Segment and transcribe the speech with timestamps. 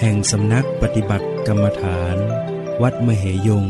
[0.00, 2.16] แห่งสำนักปฏิบัติกรรมฐาน
[2.82, 3.66] วัดมเหยง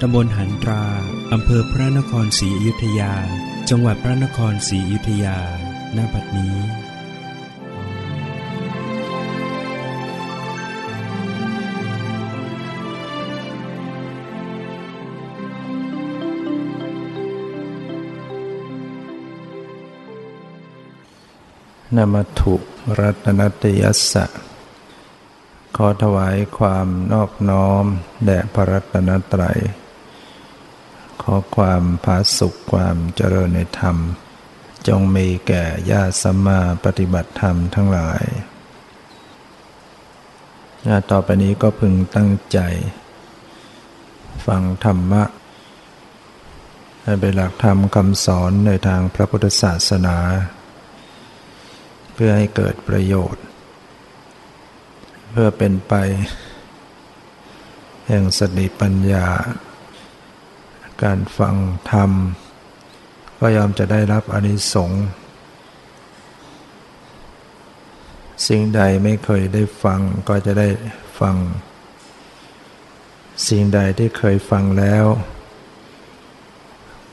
[0.00, 0.84] ตำบลหันตรา
[1.32, 3.14] อำเภอพระนครศรีอยุธยา
[3.68, 5.38] จังหวัดพระนครศรีอยุธยา
[5.96, 6.56] ณบัดนี้
[21.96, 22.54] นมัถุ
[22.98, 24.45] รัตนตยัสสะ
[25.76, 27.84] ขอถวายความนอบน้อม
[28.26, 29.58] แด่พระรัตนตรัย
[31.22, 33.96] ขอความผาสุขความเจริญในธรรม
[34.88, 38.24] จงมีแก่ญาติสัมมาปฏิบัติธรรมทั้งหลาย
[41.10, 42.58] ต่อไปนี้ก็พึงตั้งใจ
[44.46, 45.24] ฟังธรรมะ
[47.02, 50.16] ให้เป็นหลักธรรมคำสอนในทางพระพุทธศาสนา
[52.14, 53.45] เพื่อให้เกิดประโยชน์
[55.40, 55.94] พื่อเป็นไป
[58.08, 59.26] แห่งสติปัญญา
[61.02, 61.56] การฟัง
[61.90, 62.10] ธรรม
[63.38, 65.04] ก็ยอมจะได้รับอนิสงส์
[68.46, 70.68] สิ่งใดไม่เคยได้ฟังก็จะได้
[71.20, 71.36] ฟัง
[73.48, 75.04] สิ่งใดที่เคยฟังแล้ว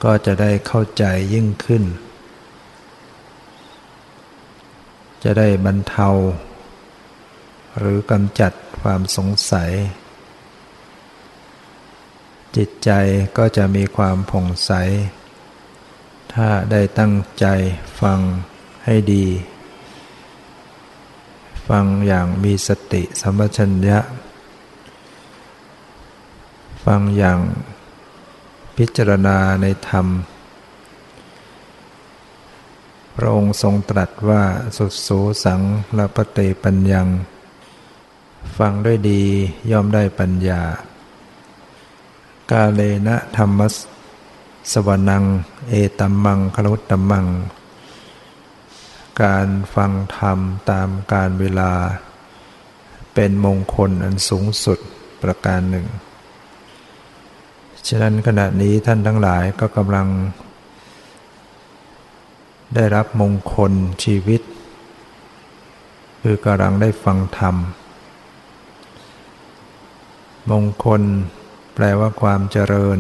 [0.03, 1.83] ก็จะได้เข้าใจยิ่งขึ้น
[5.23, 6.09] จะได้บรรเทา
[7.78, 8.51] หรือกำจัด
[8.81, 9.72] ความสงสัย
[12.56, 12.91] จิตใจ
[13.38, 14.72] ก็จะมีความผ่องใส
[16.33, 17.45] ถ้าได้ตั้งใจ
[18.01, 18.19] ฟัง
[18.85, 19.25] ให้ดี
[21.67, 24.00] ฟังอย่างมีสติสัมปชัญญะ
[26.85, 27.39] ฟังอย่าง
[28.78, 30.07] พิจารณาในธรรม
[33.16, 34.44] พระองค์ทรงตรัสว่า
[34.78, 35.62] สุดสูสัง
[35.97, 37.07] ละปเตปัญญัง
[38.57, 39.23] ฟังด้วยดี
[39.71, 40.61] ย่อมได้ปัญญา
[42.51, 43.75] กาเลนะธรรมส
[44.71, 45.23] สวนัง
[45.69, 47.25] เอตัมมังคลุตตัมมัง
[49.21, 50.39] การฟังธรรม
[50.69, 51.71] ตามการเวลา
[53.13, 54.79] เป็นมงคลอันสูงสุด
[55.21, 55.85] ประการหนึ่ง
[57.87, 60.07] ฉะนั้นขณะนี้ท่านทั้งหลายก็กำลัง
[62.75, 63.71] ได้รับมงคล
[64.03, 64.41] ชีวิต
[66.21, 67.55] คือกำลังได้ฟังธรรม
[70.51, 71.01] มงคล
[71.75, 72.99] แปลว่าความเจริญ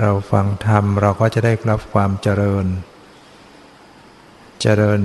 [0.00, 2.66] เราฟังธรรมเราก็จะได้รับความเจริญ
[4.62, 5.00] เจริญ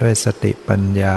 [0.00, 1.16] ด้วยสติปัญญา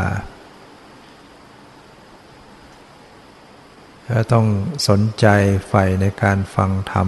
[4.07, 4.47] และต้อง
[4.87, 5.25] สนใจ
[5.67, 7.07] ใฝ่ในการฟังธรรม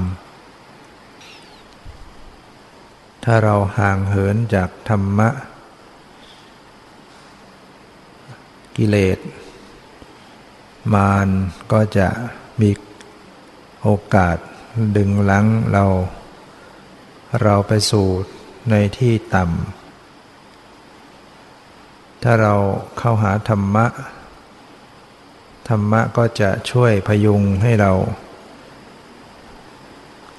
[3.23, 5.29] ถ้าเราห่างเหินจากธรรมะ
[8.77, 9.19] กิเลส
[10.93, 11.27] มาร
[11.71, 12.07] ก็จะ
[12.61, 12.69] มี
[13.81, 14.37] โอกาส
[14.97, 15.85] ดึงลังเรา
[17.41, 18.07] เราไปสู่
[18.69, 22.55] ในที่ต่ำ ถ้าเรา
[22.97, 23.85] เข้าหาธรรมะ
[25.67, 27.91] ธรรมะก็จะช่วยพยุงให้เรา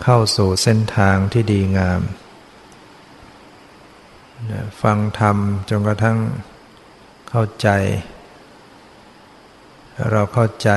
[0.02, 2.00] เข้าสู่เส้นทางที่ดีงาม
[4.82, 5.36] ฟังธรรม
[5.68, 6.18] จนกระทั่ง
[7.30, 7.68] เข้าใจ
[10.12, 10.70] เราเข้าใจ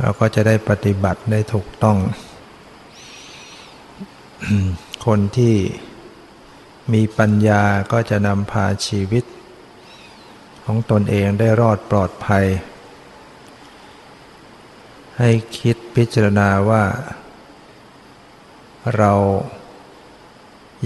[0.00, 1.98] เราก็จะได้ปฏิบัติได้ถูกต้อง
[5.06, 5.56] คนที่
[6.92, 9.24] มีปัญญาก็จะนำพาชีวิต
[10.64, 12.44] ของตนเองได้รอดปลอดภัย
[15.18, 16.84] ให้คิดพิจารณาว่า
[18.96, 19.12] เรา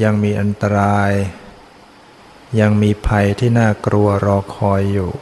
[0.02, 1.12] ยังมีอันตราย
[2.60, 5.12] ยังมีภัยที่น่ากลัวรอคอยอยู่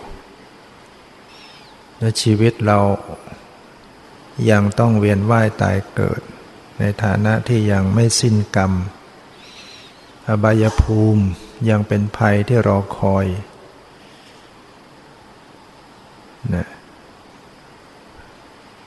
[1.98, 2.78] และชีวิตเรา
[4.50, 6.20] ยังต้องเวียนว่ายตายเกิด
[6.78, 8.72] ในฐานะที่ยังไม่สิ้นกรรม
[10.28, 11.25] อบายภูมิ
[11.70, 13.26] ยังเป็นภัยที่รอคอย
[16.54, 16.66] นะ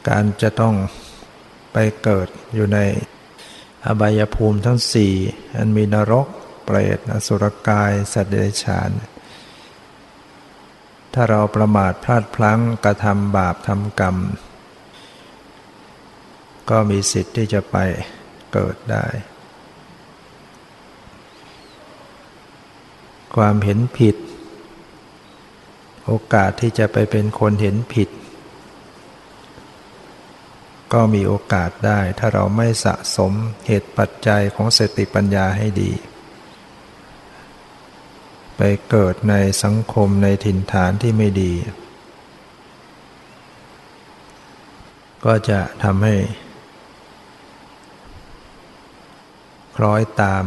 [0.07, 0.75] การจะต้อง
[1.73, 2.79] ไปเกิดอยู่ใน
[3.85, 5.13] อบายภูมิทั้งสี่
[5.55, 6.27] อันมีนรก
[6.65, 8.89] เปรตอสุรกาย สัตว์เดรัจฉาน
[11.13, 14.15] ถ้าเราประมาทพลาดพลั้งกระทำบาปทำกรรม
[16.69, 17.77] ก็มีสิทธิ์ที่จะไป
[18.53, 19.05] เกิดได้
[23.35, 24.15] ความเห็นผิด
[26.05, 28.09] โอกาสที่จะไปเป็นคนเห็นผิด
[30.93, 33.33] ก็มีโอกาสได้ถ้าเราไม่สะสม
[33.67, 35.91] เหตุปัจจัยของสติปัญญาให้ดี
[38.61, 41.53] ไปเกิดในสังคมในถิ่นฐานที่ไม่ดี
[45.25, 46.15] ก็จะทำให้
[49.75, 50.45] คล้อยตาม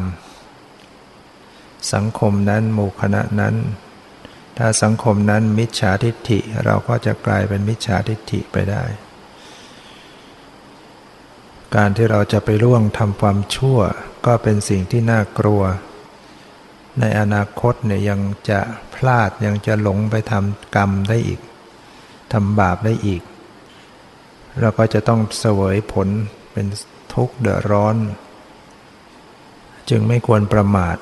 [1.92, 3.54] สังคมนั้นหมู่คณะนั้น
[4.58, 8.84] ถ้าสังคมนั้นมิจฉาทิฏฐิเราก็จะกลายเป็นมิจฉาทิฏฐิไปได้
[11.76, 13.78] การที่เราจะไปร่วงทำความชั่ว
[14.26, 15.62] ก็เป็นสิ่งที่น่ากลัว
[17.00, 18.60] ในอนาคตเนี่ยยังจะ
[18.94, 21.40] พลาดยังจะหลงไปทำกรรมได้อีก
[22.32, 23.22] ทำบาปได้อีก
[24.60, 26.08] เราก็จะต้องเสวยผล
[26.52, 26.66] เป็น
[27.14, 27.96] ทุกข์เดือดร้อน
[29.90, 30.96] จึงไม่ควรประมาท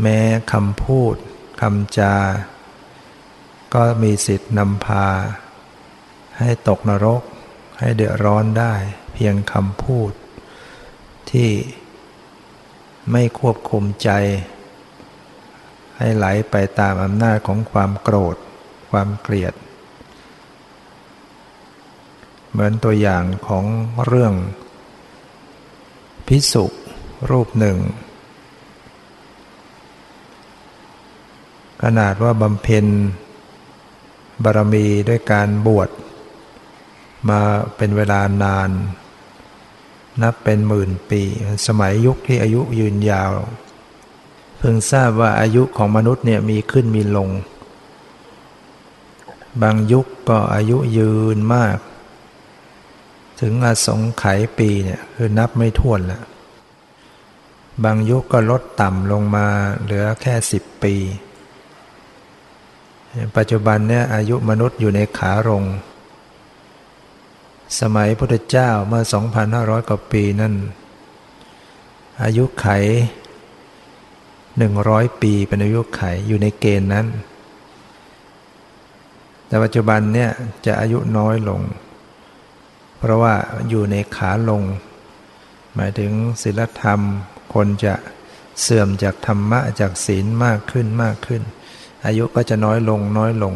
[0.00, 0.18] แม้
[0.52, 1.14] คำพูด
[1.60, 2.14] คำจา
[3.74, 5.06] ก็มีสิทธิ์นำพา
[6.38, 7.22] ให้ตกนรก
[7.78, 8.74] ให้เดือดร้อนได้
[9.14, 10.12] เพียงคำพูด
[11.30, 11.50] ที่
[13.10, 14.10] ไม่ควบคุมใจ
[15.98, 18.36] ให้ไหลไปตามอำนาจของความโกรธ
[18.90, 19.54] ความเกลียด
[22.50, 23.64] เหมือนตัวอย่างของ
[24.04, 24.34] เรื่อง
[26.26, 26.64] พิสุ
[27.30, 27.78] รูปหนึ่ง
[31.82, 32.86] ขนาดว่าบำเพ็ญ
[34.44, 35.90] บารมีด้วยการบวช
[37.28, 37.40] มา
[37.76, 39.01] เป็นเวลานานนั
[40.22, 41.22] นับเป็นหมื่นปี
[41.66, 43.32] สมัยยุคที่อายุยืนยาว
[44.58, 47.30] เพิ่งทราบว่าอายุของมนุษย์เนี่ยมีขึ้นมีลง
[49.62, 51.78] บางยุคก็อายุยืนมาก
[53.40, 56.24] ถึงอสงไขยปีเนี่ยคือนับไม่ถ้วนแล้ว
[57.84, 59.46] บางยุคก็ลดต่ำลงมา
[59.82, 60.94] เหลือแค่สิบปี
[63.36, 65.62] ปัจจุบันเนี่ยอายุมนุษย์อยู่ในขาลง
[67.80, 69.02] สมัยพุทธเจ้าเมื่อ
[69.46, 70.54] 2,500 กว่าปีนั่น
[72.22, 72.66] อายุไข
[74.34, 77.06] 100 ปีเป็นอายุไขอยู่ในเกณฑ์นั้น
[79.46, 80.30] แต่ปัจจุบันเนี่ย
[80.66, 81.60] จะอายุน้อยลง
[82.98, 83.34] เพราะว่า
[83.68, 84.62] อยู่ในขาลง
[85.74, 87.00] หมายถึงศีลธรรม
[87.54, 87.94] คนจะ
[88.60, 91.42] เสื่อมจากธรรมะจากศีลมากขึ้นมากขึ้น
[92.06, 93.54] อายุก็จะน้อยลงน้อยลง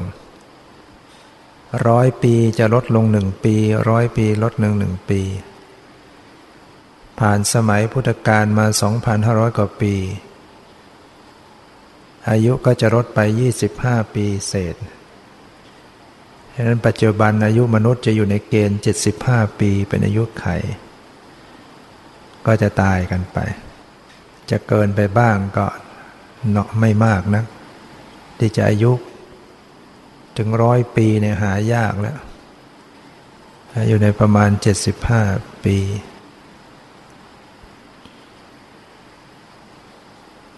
[1.88, 3.55] ร้อยปีจะลดลงหนึ่งปี
[3.90, 5.20] ร้อยปีลดหนึ่งหนึ่งปี
[7.19, 8.67] ผ่านสมัยพุทธกาลมา
[9.12, 9.94] 2,500 กว่าปี
[12.28, 13.20] อายุก็จะลดไป
[13.67, 14.76] 25 ปีเศษ
[16.55, 18.81] ฉะนั้นปัจจุบันอายุมนุษย์จะอยู่ในเกณฑ์
[19.19, 20.46] 75 ปีเป็นอายุไข
[22.46, 23.38] ก็จะตายกันไป
[24.50, 25.67] จะเกินไปบ้างก็
[26.50, 27.44] เนาะไม่มากนะ
[28.39, 28.93] ที่จะอายุ
[30.36, 32.19] ถึงร้อยปีเนี่ยหายากแล้ว
[33.88, 34.50] อยู่ในประมาณ
[35.06, 35.78] 75 ปี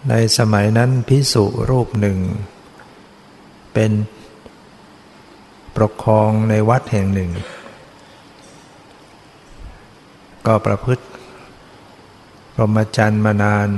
[0.09, 2.17] ในสมัยนั้นพิสุรูปหนึ่ง
[3.73, 3.91] เป็น
[5.75, 7.31] ปกครองในวัดแห่งหนึ่ง
[10.47, 11.05] ก็ประพฤติ
[12.53, 13.69] พรหมจรรย์มานาน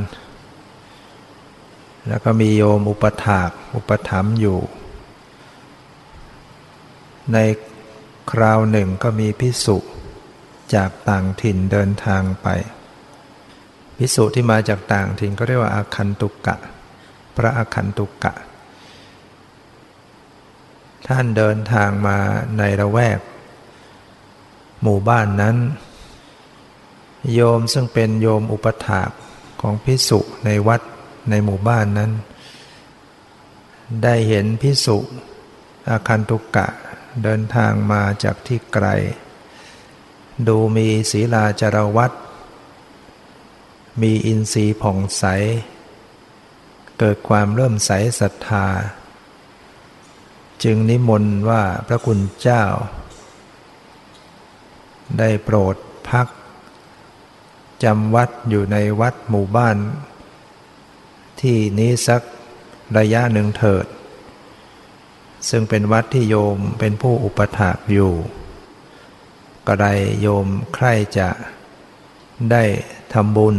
[2.07, 4.59] แล้วก็มีโยมอุปถาก อุปถัมภ์อยู่
[7.33, 7.37] ใน
[8.31, 9.77] คราวหนึ่งก็มีพิสุ
[10.75, 12.47] จากต่างถิ่นเดินทางไป
[13.97, 16.55] พิสุที่มาจากต่างถิ่นก็เรียกว่าอาคันตุกะ
[17.35, 18.33] พระอาคันตุกะ
[21.07, 22.17] ท่านเดินทางมา
[22.57, 23.19] ในระแวก
[24.83, 25.57] หมู่บ้านนั้น
[27.33, 29.09] โยมซึ่งเป็นโยมอุปถาก
[29.61, 30.81] ของพิสุในวัด
[31.29, 32.11] ในหมู่บ้านนั้น
[34.03, 34.97] ได้เห็นพิสุ
[35.89, 36.67] อาคันตุกะ
[37.23, 38.87] เดินทางมาจากที่ไกล
[40.47, 42.11] ดูมีศีลาจารวัต
[44.01, 45.23] มีอินทรีย์ผ่องใส
[46.99, 48.67] เกิดความเริ่มใสศรัทธา
[50.63, 52.63] จึงนิมนต์ว่าพระคุณเจ้า
[55.19, 55.75] ได้โปรด
[56.09, 56.27] พัก
[57.83, 59.77] จำวัดอยู่ในวัดหมู่บ้าน
[61.41, 62.21] ที่นี้สัก
[62.97, 63.85] ระยะหนึ่งเถิด
[65.49, 68.13] ซึ่งเป็นวัดที่โยมเป็นผู้อุปถากอยู่
[69.67, 70.45] ก็ได้โยม
[70.75, 71.29] ใครจะ
[72.51, 72.63] ได้
[73.13, 73.55] ทำบุญ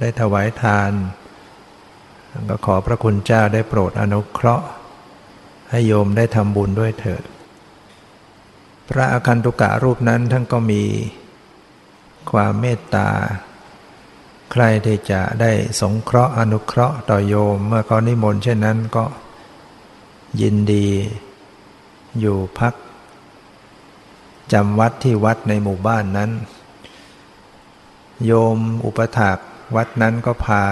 [0.00, 0.90] ได้ถวายทาน
[2.48, 4.66] ก็ขอพระคุณเจ้าได้โปรดอนุเคราะห์
[5.70, 7.22] ให้โยมได้ทำบุญด้วยเถิด
[8.88, 10.82] พระอคันตุกะรูปนั้นท่านก็มี
[12.30, 13.08] ความเมตตา
[14.52, 15.50] ใครที่จะได้
[15.80, 19.04] สงเคราะห์อนุเคราะห์ต่อโยม เมื่อเขานิมนต์เช่นนั้นก็
[20.40, 20.88] ยินดี
[22.20, 22.74] อยู่พัก
[24.52, 26.30] จำวัดที่วัดในหมู่บ้านนั้น
[28.24, 29.38] โยมอุปถาก
[29.76, 30.62] วัดนั้นก็พา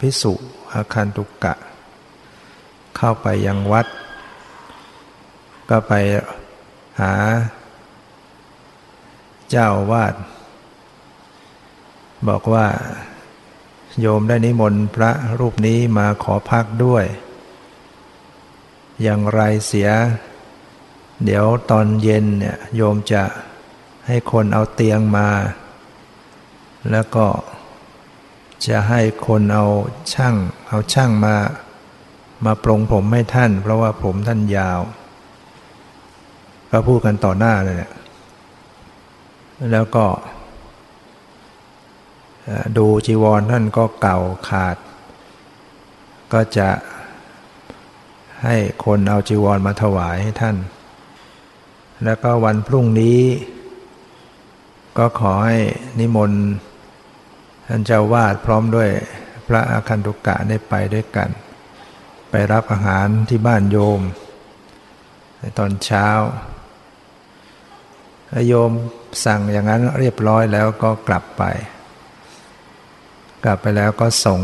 [0.00, 0.32] พิสุ
[0.72, 1.54] อาคันตุกกะ
[2.96, 3.86] เข้าไปยังวัด
[5.70, 5.92] ก็ไป
[7.00, 7.12] หา
[9.50, 10.14] เจ้าวาด
[12.28, 12.66] บอกว่า
[14.00, 17.04] โยมได้นิมนต์พระรูปนี้มาขอพักด้วย
[19.02, 19.90] อย่างไรเสีย
[21.24, 23.22] เดี๋ยวตอนเย็นเนี่ยโยมจะ
[24.06, 25.28] ให้คนเอาเตียงมา
[26.90, 27.26] แล้วก็
[28.66, 29.66] จะให้คนเอา
[30.12, 30.34] ช่าง
[30.68, 31.36] เอาช่างมา
[32.44, 34.80] มาปรงผมให้ท่าน เพราะว่าผมท่านยาว
[36.70, 37.92] ก็พูดกันต่อหน้าเลยเนี่ย
[39.70, 40.06] แล้วก็
[42.78, 44.76] ดูจีวรท่านก็เก่าขาด
[46.32, 46.68] ก็จะ
[48.44, 50.56] ให้คนเอาจีวรมาถวายให้ท่าน
[52.04, 53.20] แล้วก็วันพรุ่งนี้
[54.98, 55.58] ก็ขอให้
[55.98, 56.42] นิมนต์
[57.68, 58.88] ท่านเจ้าวาดพร้อมด้วย
[59.48, 61.30] พระอาคันตุกะได้ไปด้วยกัน
[62.30, 64.00] ไปรับอาหารที่บ้านโยม
[65.38, 66.08] ในตอนเช้า
[68.48, 68.70] โยม
[69.24, 71.42] สั่งอย่างนั้นเรียบร้อยแล้วก็กลับไป
[73.44, 74.40] กลับไปแล้วก็ส่ง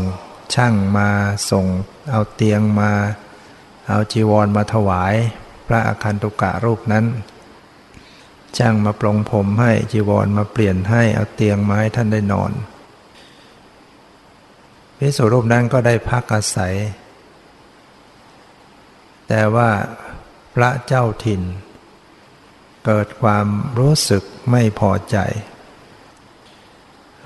[0.53, 1.09] ช่างมา
[1.51, 1.65] ส่ง
[2.11, 2.91] เอาเตียงมา
[3.87, 5.13] เอาจีวรมาถวาย
[5.67, 7.05] พระอาคันตุกะรูปนั้น
[8.57, 12.51] ช่างมาปลงผมให้จีวรมาเปลี่ยนให้เอาเตียงมาให้ท่านได้นอน
[14.97, 16.75] พิสุรูปนั้นก็ได้พักอาศัย
[19.27, 19.69] แต่ว่า
[20.55, 21.41] พระเจ้าถิ่น
[22.85, 23.47] เกิดความ
[23.79, 25.17] รู้สึกไม่พอใจ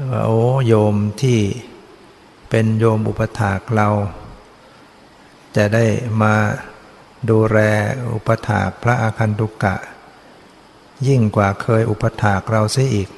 [0.09, 1.39] ว่าโอ้โยมที่
[2.49, 3.89] เป็นโยมอุปถากเรา
[5.55, 5.85] จะได้
[6.21, 6.35] มา
[7.29, 7.59] ดูแล
[8.13, 9.75] อุปถากพระอาคันตุกะ
[11.07, 13.09] ยิ่งกว่าเคยอุปถากเราเสียอีก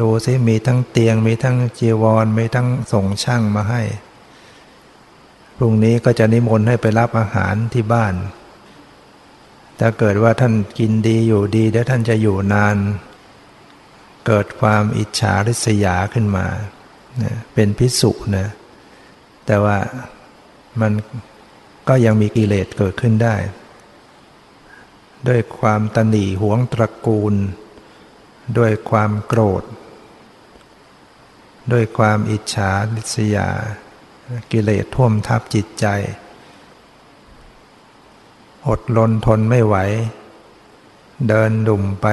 [0.00, 3.82] ดูซิมีทั้งเตียงมีทั้งจีวร มีทั้งส่งช่างมาให้
[5.56, 8.14] พรุ่งนี้ก็จะนิมนต์ให้ไปรับอาหารที่บ้าน
[9.78, 12.76] ถ้าเกิดว่าท่านกินดีอยู่ดีเดี๋ยวท่านจะอยู่นาน
[14.26, 16.46] เกิดความอิจฉาริษยาขึ้นมา
[17.54, 18.48] เป็นพิสุนะ
[19.46, 19.76] แต่ว่า
[20.80, 20.92] มัน
[21.88, 23.36] ก็ยังมีกิเลสเกิดขึ้นได้
[25.28, 27.34] ด้วยความตนีหวงตระกูล
[28.58, 29.64] ด้วยความโกรธ
[31.72, 33.48] ด้วยความอิจฉาริษยา
[34.52, 35.86] กิเลสท่วมทับจิตใจ
[38.68, 39.76] อดลนทนไม่ไหว
[41.28, 42.06] เดินดุ่มไป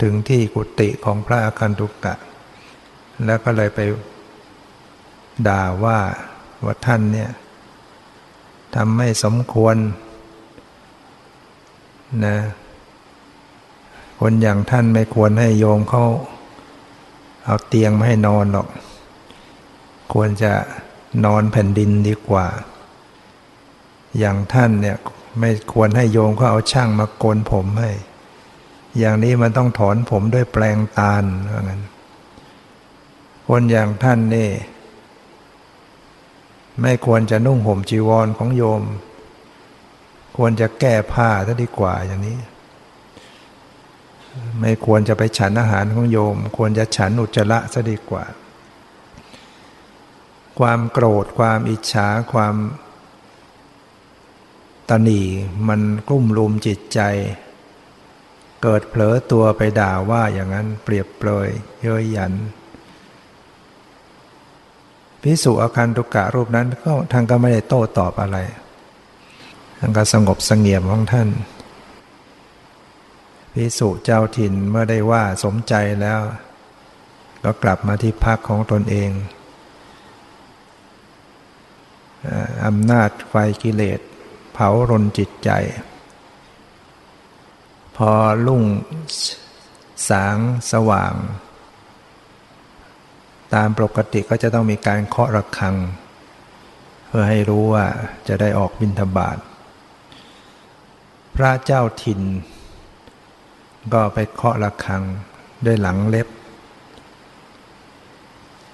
[0.00, 2.14] ถึงที่กุฏิของพระอาคันตุกะ
[3.24, 3.80] แล้วก็เลยไป
[5.48, 5.98] ด่าว่า
[6.64, 7.30] ว่าท่านเนี่ย
[8.74, 9.76] ทำไม่สมควร
[12.24, 12.36] นะ
[14.20, 16.04] คนอย่างท่านไม่ควรให้โยมเขา
[17.44, 18.68] เอาเตียงมาให้นอนหรอก
[20.12, 20.52] ควรจะ
[21.24, 22.46] นอนแผ่นดินดีกว่า
[24.18, 24.96] อย่างท่านเนี่ย
[25.40, 27.90] ไม่ควรให้โยมเขาเอาช่างมาโกนผมให้
[28.98, 31.82] อย่างนี้มันต้องถอนผมด้วยแปลงตาลว่างั้น
[33.48, 34.48] คนอย่างท่านนี่
[36.80, 38.82] ไม่ควรจะนุ่งห่มจีวรของโยม
[40.36, 42.38] ควรจะแก้ผ้าซะดีกว่าอย่างนี้
[44.60, 48.24] ไม่ควรจะไปฉันอาหารของโยม ควรจะฉันอุจจาระซะดีกว่า
[50.58, 52.54] ความโกรธความอิจฉาความ
[54.88, 55.22] ตนี
[55.68, 57.00] มันกลุ่มลุมจิตใจ
[58.62, 61.48] เกิดเผลอตัวไปด่าว่าอย่างนั้นเปรียบเปรย
[61.80, 62.32] เย้ยหยัน
[65.22, 68.38] พิสุอาคันตุกะรูปนั้นก็ท่านก็ไม่ได้โต้ตอบอะไร
[69.78, 71.28] ท่านก็สงบสงเงียมของท่าน
[73.52, 76.20] พิสุเจ้าถิ่นเมื่อได้ว่าสมใจแล้ว
[77.44, 79.10] ก็กลับมาที่พักของตนเอง
[82.66, 84.00] อำนาจไฟกิเลส
[84.52, 85.50] เผารนจิตใจ
[87.96, 88.10] พอ
[88.46, 88.64] ลุ่ง
[90.10, 90.36] สาง
[90.72, 91.14] สว่าง
[93.54, 95.76] ตามปกติก็จะต้องมีการเคาะระฆัง
[97.06, 97.86] เพื่อให้รู้ว่า
[98.28, 99.38] จะได้ออกบิณฑบาต
[101.36, 102.20] พระเจ้าถิ่น
[103.92, 105.02] ก็ไปเคาะระฆัง
[105.66, 106.28] ด้วยหลังเล็บ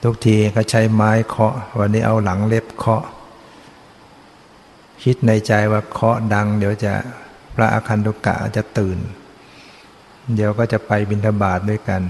[0.03, 3.05] ทุกทีก็ใช้ไม้เคาะ วันนี้เอาหลังเล็บเคาะ
[5.03, 6.93] คิดในใจว่าเคาะดัง เดี๋ยวจะ
[7.55, 8.99] พระอาคันตุกะจะตื่น
[10.35, 12.03] เดี๋ยวก็จะไปบิณฑบาตด้วยกัน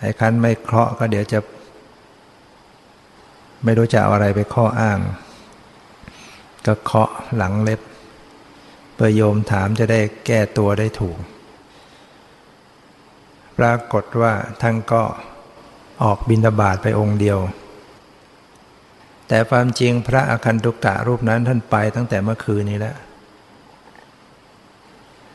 [0.00, 1.38] ไอ้คันไม่เคาะก็เดี๋ยวจะ
[3.64, 4.98] ไม่รู้จะเอาอะไรไปข้ออ้าง
[6.66, 7.80] ก็เคาะหลังเล็บ
[8.94, 11.18] เพื่อโยมถามจะได้แก้ตัวได้ถูก
[13.58, 14.32] ปรากฏว่า
[14.62, 15.02] ท่านก็
[16.02, 17.38] ออกบินทบาทไปองค์เดียว
[19.28, 22.96] แต่ความจริงพระอคันตุกะรูปนั้นท่านไปตั้งแต่เมื่อคืนนี้แล้ว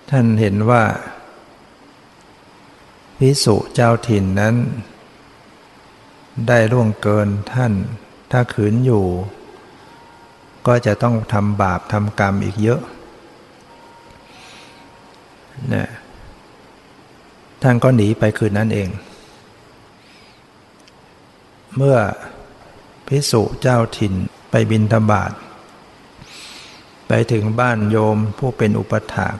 [0.09, 0.83] ท่านเห็นว่า
[3.17, 4.55] พิสุเจ้าถิ่นนั้น
[6.47, 7.73] ได้ล่วงเกินท่าน
[8.31, 9.05] ถ้าขืนอยู่
[10.67, 12.81] ก็จะต้องทำบาปทำกรรมอีกเยอะ
[15.73, 15.89] นะ
[17.61, 18.89] ท่านก็หนีไปคืนนั้นเอง
[21.75, 21.97] เมื่อ
[23.07, 24.13] พิสุเจ้าถิ่น
[24.51, 25.31] ไปบินธบาต
[27.07, 29.37] ไปถึงบ้านโยมผู้เป็นอุปถาก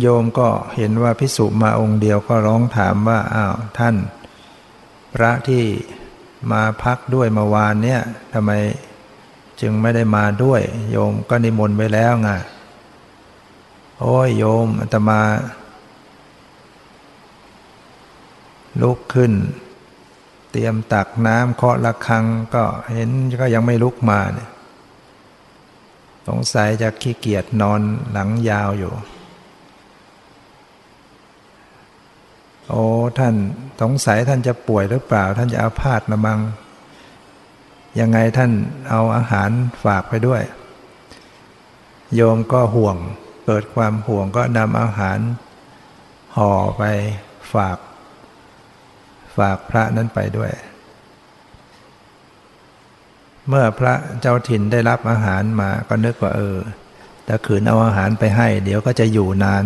[0.00, 3.96] โยมก็เห็นว่าพิสุมาองค์เดียวก็ร้องถามว่า อ้าวท่าน
[5.14, 5.64] พระที่
[6.52, 8.00] มาพักด้วยมาวานเนี่ย
[8.32, 8.50] ทำไม
[9.60, 12.30] จึงไม่ได้มาด้วย โยมก็นิมนต์ไว้แล้วไง
[14.00, 15.20] โอ้ยโยมอาตมา
[18.82, 19.32] ลุกขึ้น
[20.50, 24.50] เตรียมตักน้ำเคาะระฆังก็เห็นก็ยังไม่ลุกมาเนี่ย
[26.28, 27.80] สงสัยจะขี้เกียจนอน
[28.12, 28.92] หลังยาวอยู่
[32.68, 32.84] โอ้
[33.18, 33.34] ท่าน
[33.80, 36.40] สงสัยท่านจะป่วยหรือเปล่า ท่านจะอาพาธนะมัง
[38.00, 38.50] ยังไงท่าน
[38.90, 39.50] เอาอาหาร
[39.84, 40.42] ฝากไปด้วย
[42.14, 42.96] โยมก็ห่วง
[43.46, 45.18] เกิดความห่วงก็นำอาหาร
[46.36, 46.82] ห่อไป
[47.52, 47.78] ฝาก
[49.36, 50.52] ฝากพระนั้นไปด้วย
[53.48, 56.56] เมื่อพระเจ้าถิ่นได้รับอาหารมาก็นึกว่าเออ
[57.28, 59.64] ถ้าขืนเอาอาหารไปให้ เดี๋ยวก็จะอยู่นาน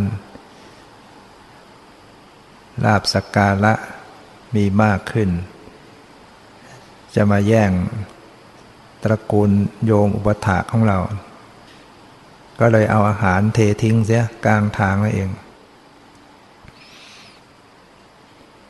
[2.85, 3.75] ลาบสักการะ
[4.55, 5.31] มีมากขึ้น
[7.15, 7.71] จะมาแย่ง
[9.03, 9.51] ตระกูล
[9.87, 10.99] โยมอุปถาของเรา
[12.61, 15.31] ก็เลยเอาอาหารเททิ้งเสียกลางทางนั่นเอง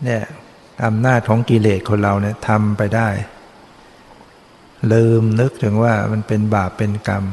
[0.04, 0.24] เนี่ย
[0.84, 3.08] อำนาจของกิเลสคนเราเนี่ยทำไปได้
[4.92, 7.24] ลืมนึกถึงว่ามันเป็นบาปเป็นกรรม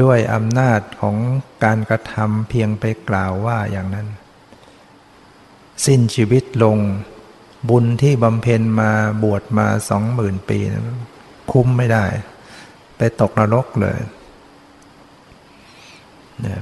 [0.00, 1.16] ด้วยอำนาจของ
[1.64, 4.08] การกระทำเพียงไปกล่าวว่าอย่างนั้น
[5.86, 6.78] สิ้นชีวิตลง
[7.68, 8.90] บุญที่บำเพ็ญมา
[9.22, 10.82] บวชมาสองหมื่นปีนะ
[11.52, 12.04] คุ้มไม่ได้
[12.96, 13.98] ไปตกนรกเลย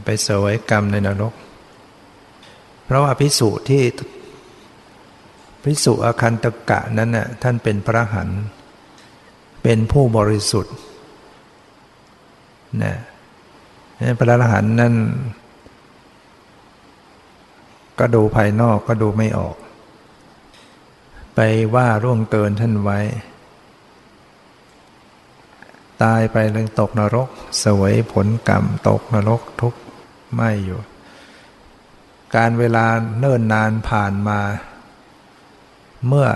[0.05, 1.35] ไปเสวยกรรมในนรก
[2.85, 3.83] เพราะว่าพิสุที่
[5.65, 8.29] พิสุอคันตกะนั้นน่ะท่านเป็นพระหัน
[9.63, 10.75] เป็นผู้บริสุทธิ์
[12.83, 12.95] นะ
[14.19, 14.95] พระอรหันต์นั้น
[17.99, 19.57] ก็ดูภายนอกก็ดูไม่ออก
[21.35, 21.41] ไป
[21.75, 22.99] ว่าร่วงเกินท่านไว้
[26.03, 27.29] ตายไปเลยตกนรก
[27.63, 29.75] สวยผลกรรม ตกนรกทุก
[30.35, 30.81] ไม่อยู่
[32.37, 32.87] การเวลา
[33.19, 34.41] เนิ่นนานผ่านมา
[36.07, 36.29] เมื่อ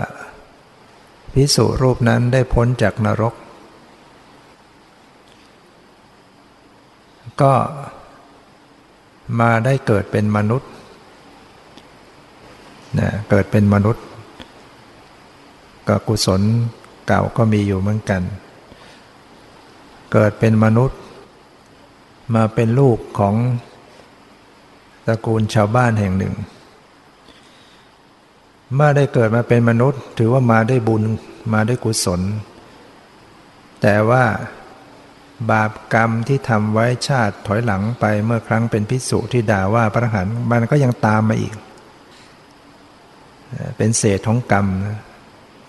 [1.33, 3.33] พิสุรูปนั้นได้พ้นจากนรก
[7.41, 7.53] ก็
[9.39, 10.69] มาได้เกิดเป็นมนุษย์
[12.99, 14.03] นะเกิดเป็นมนุษย์
[15.87, 16.41] ก็กุศล
[17.07, 18.21] เก่าก็มีอยู่เหมือนกัน
[20.13, 20.99] เกิดเป็นมนุษย์
[22.35, 23.35] มาเป็นลูกของ
[25.05, 26.33] ตระกูลชาวบ้านแห่งหนึ่ง
[28.73, 31.03] เมื่อได้เกิดมาเป็นมนุษย์ ถือว่ามาได้บุญ
[31.53, 32.21] มาได้กุศล
[33.81, 34.23] แต่ว่า
[35.51, 41.55] บาปกรรมที่ทำไว้ชาติถอยหลังไปเมื่อครั้งเป็นพิสุที่ด่าว่าพระหันมันก็ยังตามมาอีก
[43.77, 44.67] เป็นเศษของกรรม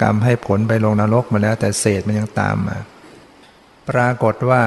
[0.03, 2.77] กรรมให้ผลไปลงนรกมาแล้ว แต่เศษมันยังตามมา
[3.89, 4.63] ปรากฏว่า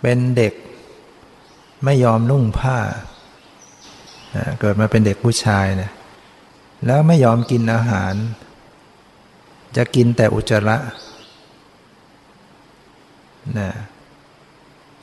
[0.00, 0.54] เป็นเด็ก
[1.84, 2.78] ไม่ยอมนุ่งผ้า
[4.60, 5.92] เกิดมาเป็นเด็กผู้ชายเนี่ย
[6.86, 8.14] แล้วไม่ยอมกินอาหาร
[9.76, 10.76] จะกินแต่อุจจาระ
[13.58, 13.70] นะ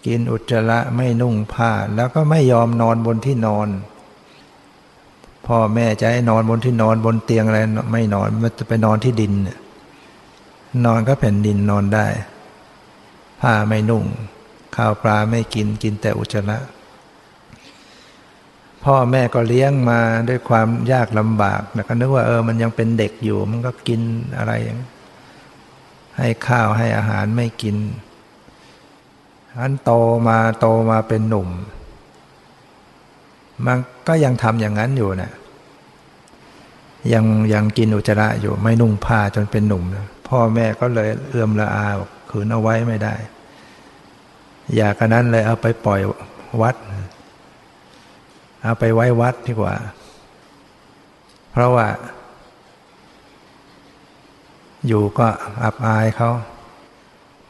[0.06, 3.68] กินอุจจาระไม่นุ่งผ้า แล้วก็ไม่ยอมนอนบนที่นอน
[5.48, 7.60] พ่อแม่จะให้นอนบนที่นอนบนเตียงอะไร
[7.92, 9.34] ไม่นอนมันจะไปนอนที่ดิน
[10.86, 12.08] นอนก็แผ่นดินนอนได้
[13.42, 14.04] ผ้าไม่นุ่ง
[14.76, 16.58] ข้าวปลาไม่กินกินแต่อุจจาระ
[18.86, 24.02] พ่อแม่ก็เลี้ยงมาด้วยความยากลำบากแล้วก็นึกว่าเออมันยังเป็นเด็กอยู่ มันก็กิน
[24.38, 24.80] อะไรอย่าง
[26.18, 27.78] ให้ข้าวให้อาหารไม่กิน
[29.60, 29.92] อันโต
[30.28, 31.50] มาโตมาเป็นหนุ่ม
[33.66, 35.32] มันก็ยังทำอย่างนั้นอยู่นะ
[37.14, 41.88] ยังยังกินอุจจาระอยู่ไม่นุ่งผ้าจนเป็นหนุ่มนะพ่อแม่ก็เลยเอื้อมละอา
[42.30, 43.16] ขืนเอาไว้ไม่ได้
[44.76, 46.00] อยากกันนั้นเลยเอาไปปล่อย
[46.62, 46.76] วัด
[48.64, 49.76] เอาไปไว้วัดดีกว่า
[51.52, 51.88] เพราะว่า
[54.88, 55.28] อยู่ก็
[55.64, 56.30] อับอายเขา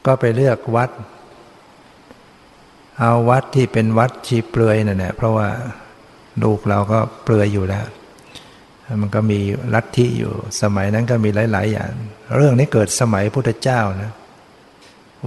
[0.06, 0.90] ก็ไปเลือกวัด
[2.98, 5.48] เอาวัดที่เป็นวัดชีเปลือยนั่นแหละเพราะว่า
[6.42, 7.86] ลูกเราก็เปลือยอยู่แล้ว
[9.00, 9.40] มันก็มี
[9.74, 11.92] ลัทธิอยู่ สมัยนั้นก็มีหลาย ๆ อย่าง
[12.36, 14.12] เรื่องนี้เกิดสมัยพุทธเจ้านะ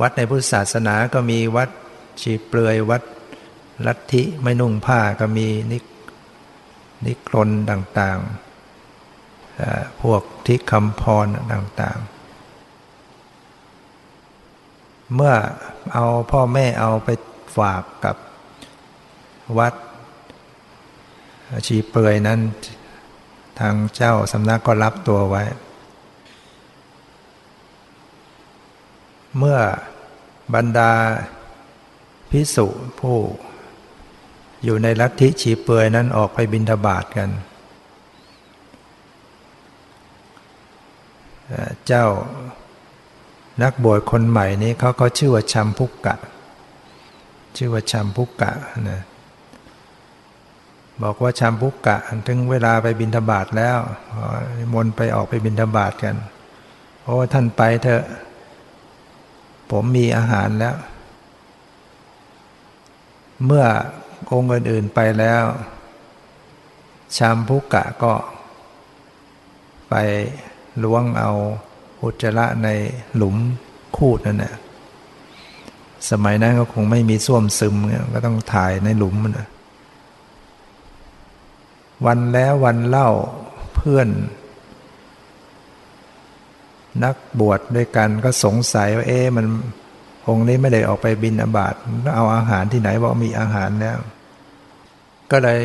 [0.01, 1.69] วัดในพุทธศาสนาก็มีวัด
[2.21, 3.01] ชีเปลือยวัด
[3.85, 5.79] ลัทธิไม่นุ่งผ้าก็มีนิ
[7.05, 12.09] นิครนต่างๆ พวกทิคำพรต่างๆ
[15.15, 15.33] เมื่อ
[15.93, 17.09] เอาพ่อแม่เอาไป
[17.57, 18.15] ฝากกับ
[19.57, 19.73] วัด
[21.65, 22.39] ชีเปลือยนั้น
[23.59, 25.43] ทางเจ้าสำนักก็รับตัวไว้
[29.37, 29.59] เมื่อ
[30.53, 30.91] บรรดา
[32.31, 32.67] พิสุ
[32.99, 33.17] ผู้
[34.65, 37.29] อยู่ในลัทธิชีเปือยนั้นออกไปบินทบาทกัน
[41.87, 42.05] เจ้า
[43.63, 46.15] นักบวชคนใหม่นี้เขาก็ชื่อว่าชัมพุกกะ
[47.57, 48.51] ชื่อว่าชัมพุกกะ
[48.91, 49.01] นะ
[51.03, 51.97] บอกว่าชามพุกกะ
[52.27, 53.77] ถึงเวลาไปบินธบาตแล้ว
[54.73, 56.15] มนไปออกไปบินธบาตกัน
[57.03, 58.03] โอ้ท่านไปเถอะ
[59.71, 60.75] ผมมีอาหารแล้ว
[63.45, 63.65] เมื่อ
[64.31, 65.43] องค์อื่นๆไปแล้ว
[67.17, 68.13] ชามพุกกะก็
[69.89, 69.95] ไป
[70.83, 71.31] ล้วงเอา
[72.01, 72.69] อุจจาระใน
[73.15, 73.35] หลุม
[73.97, 74.53] คูดนั่นแหละ
[76.09, 77.75] สมัยนั้นก็คงไม่มีส้วมซึม
[78.13, 79.47] ก็ต้องถ่ายในหลุมนะ
[82.05, 83.09] วันแล้ววันเล่า
[83.73, 84.07] เพื่อน
[87.03, 89.45] นักบวชด้วยกันก็สงสัยว่าเอ๊ะมัน
[90.27, 91.75] องค์นี้ไม่ได้ออกไปบินอบาต
[92.15, 93.97] เอาอาหารที่ไหนบอกมีอาหารแล้ว
[95.31, 95.61] ก็เลย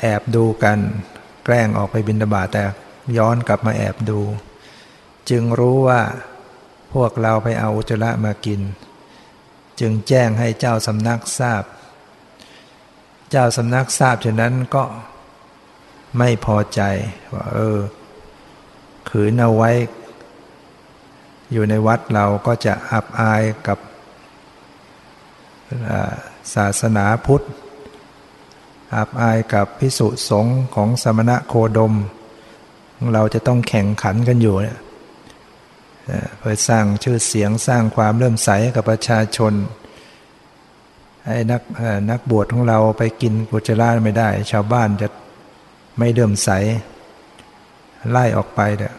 [0.00, 0.78] แอบดูกัน
[1.44, 2.62] แกล้งออกไปบินบาแต่
[3.16, 4.20] ย้อนกลับมาแอบดู
[5.30, 6.00] จึงรู้ว่า
[6.92, 8.60] พวกเราไปเอาอุจจาระมากิน
[9.80, 11.64] จึงแจ้งให้เจ้าสำนักทราบ
[13.30, 14.84] เจ้าสำนักทราบฉะนั้นก็
[16.18, 16.80] ไม่พอใจ
[17.34, 17.78] ว่าเออ
[19.08, 19.70] ขืนเอาไว้
[21.52, 23.78] อยู่ในวัดเราก็จะอับอายกับ
[26.54, 27.44] ศาสนาพุทธ
[28.96, 31.94] อับอายกับพิสุสงฆ์ของสมณะโคดม
[33.14, 34.78] เราจะต้องแข่งขันกันอยู่เนี่ย
[36.38, 39.52] เพื่อสร้างชื่อเสียงสร้างความเริ่มใสกับประชาชน
[41.24, 41.62] ไอ้นัก
[42.10, 45.08] นักบวชของเราไปกินกุจราไม่ได้ ชาวบ้านจะ
[45.98, 46.50] ไม่เดิมใส
[48.10, 48.92] ไล่ออกไปเด้อ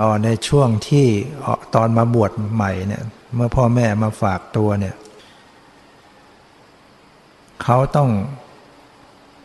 [0.00, 1.06] อ๋อในช่วงที่
[1.74, 3.02] ตอนมาบวชใหม่เนี่ย
[3.34, 4.94] เมื่อพ่อแม่มาฝากตัวเนี่ย
[7.64, 8.10] เขาต้อง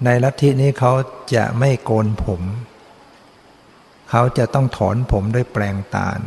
[0.06, 0.94] ในลัทธินี้เขา
[1.36, 2.42] จะไม่โกนผม
[4.10, 6.20] เขาจะต้องถอนผมด้วยแปลงตาล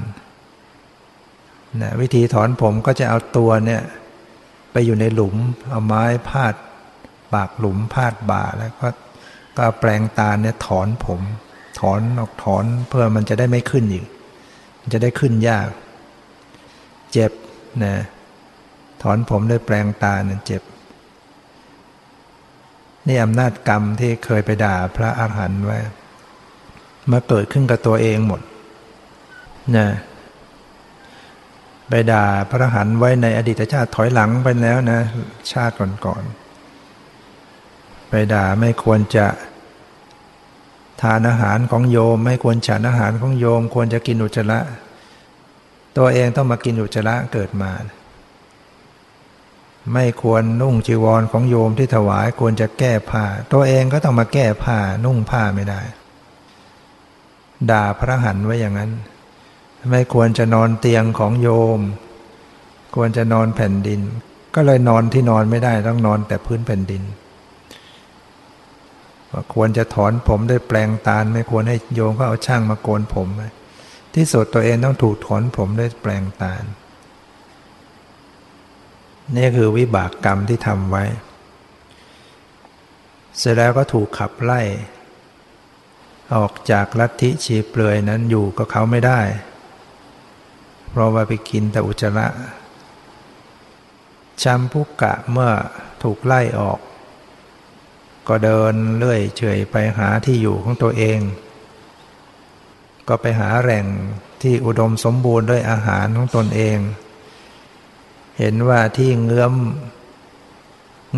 [1.81, 3.83] นะวิธีถอนผมก็จะเอาตัวเนี่ย
[4.73, 5.35] ไปอยู่ในหลุม
[5.71, 6.55] เอาไม้พาด
[7.35, 8.89] ปากหลุมพาดบ่าแล้วก็
[9.59, 11.21] ก็แปลงตาเนี่ยถอนผม
[11.81, 14.07] ถอนออกถอนเพื่อมันจะได้ไม่ขึ้นอีก
[14.81, 15.69] มันจะได้ขึ้นยาก
[17.13, 17.33] เจ็บ
[17.85, 17.95] นะ
[19.03, 20.63] ถอนผมด้วยแปลงตาเนี่ยเจ็บ
[23.09, 25.79] นี่อำนาจกรรมที่เคยไปด่าพระอาหารหันต์ไว้
[27.13, 28.41] มาเกิดขึ้นกับตัวเองหมด
[29.77, 29.89] นะ
[31.89, 35.01] ไปด่าพระหันไว้ในอดีตชาติถอยหลังไปแล้วนะ
[35.53, 39.27] ชาติก่อนๆไปด่าไม่ควรจะ
[41.03, 44.61] ทานอาหารของโยม ไม่ควรฉันอาหารของโยม ควรจะกินอุจจาระ
[45.99, 47.71] ตัวเองต้องมากินอุจจาระเกิดมา
[49.93, 55.81] ไม่ควรนุ่งจีวรของโยมที่ถวายควรจะแก้ผ้า ตัวเองก็ต้องมาแก้ผ้านุ่งผ้าไม่ได้
[57.71, 58.93] ด่าพระหันไว้อย่างนั้น
[59.91, 61.81] ไม่ควรจะนอนเตียงของโยม
[62.95, 64.01] ควรจะนอนแผ่นดิน
[64.55, 67.03] ก็เลยนอนที่นอนไม่ได้ต้องนอนแต่พื้นแผ่นดิน
[69.31, 73.29] ว่าควรจะถอนผมด้วยแปลงตาล ไม่ควรให้โยมก็เอาช่างมาโกนผม
[74.15, 76.65] ที่สุดตัวเองต้องถูกถอนผมด้วยแปลงตาล
[79.37, 81.05] นี่คือวิบากกรรมที่ทำไว้
[83.39, 84.61] เสร็จแล้วก็ถูกขับไล่
[86.35, 89.21] ออกจากลัทธิชีเปลือยนั้นอยู่กับเขาไม่ได้
[90.91, 92.27] เพราะว่าไปกินแต่อุจจาระ
[94.43, 95.51] ชัมพุกะเมื่อ
[96.03, 96.79] ถูกไล่ออก
[98.29, 101.19] ก็เดินเลื่อยเฉยไปหาที่อยู่ของตัวเอง
[103.09, 103.87] ก็ไปหาแหล่ง
[104.43, 106.79] ที่อุดมสมบูรณ์ด้วยอาหารของตนเอง
[108.39, 109.55] เห็นว่าที่เงื้อม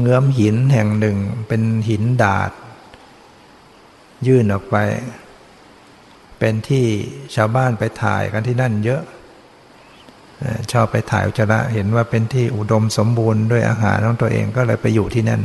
[0.01, 1.17] เงื้อมหินแห่งหนึ่ง
[1.49, 2.53] เป็นหินดาด
[4.27, 4.77] ยื่นออกไป
[6.39, 6.85] เป็นที่
[7.35, 9.03] ชาวบ้านไปถ่ายกันที่นั่นเยอะ
[10.73, 15.43] ชอบไปถ่ายอุจจาระเห็นว่าเป็นที่อุดมสมบูรณ์ด้วยอาหารของตัวเองก็เลยไปอยู่ที่นั่น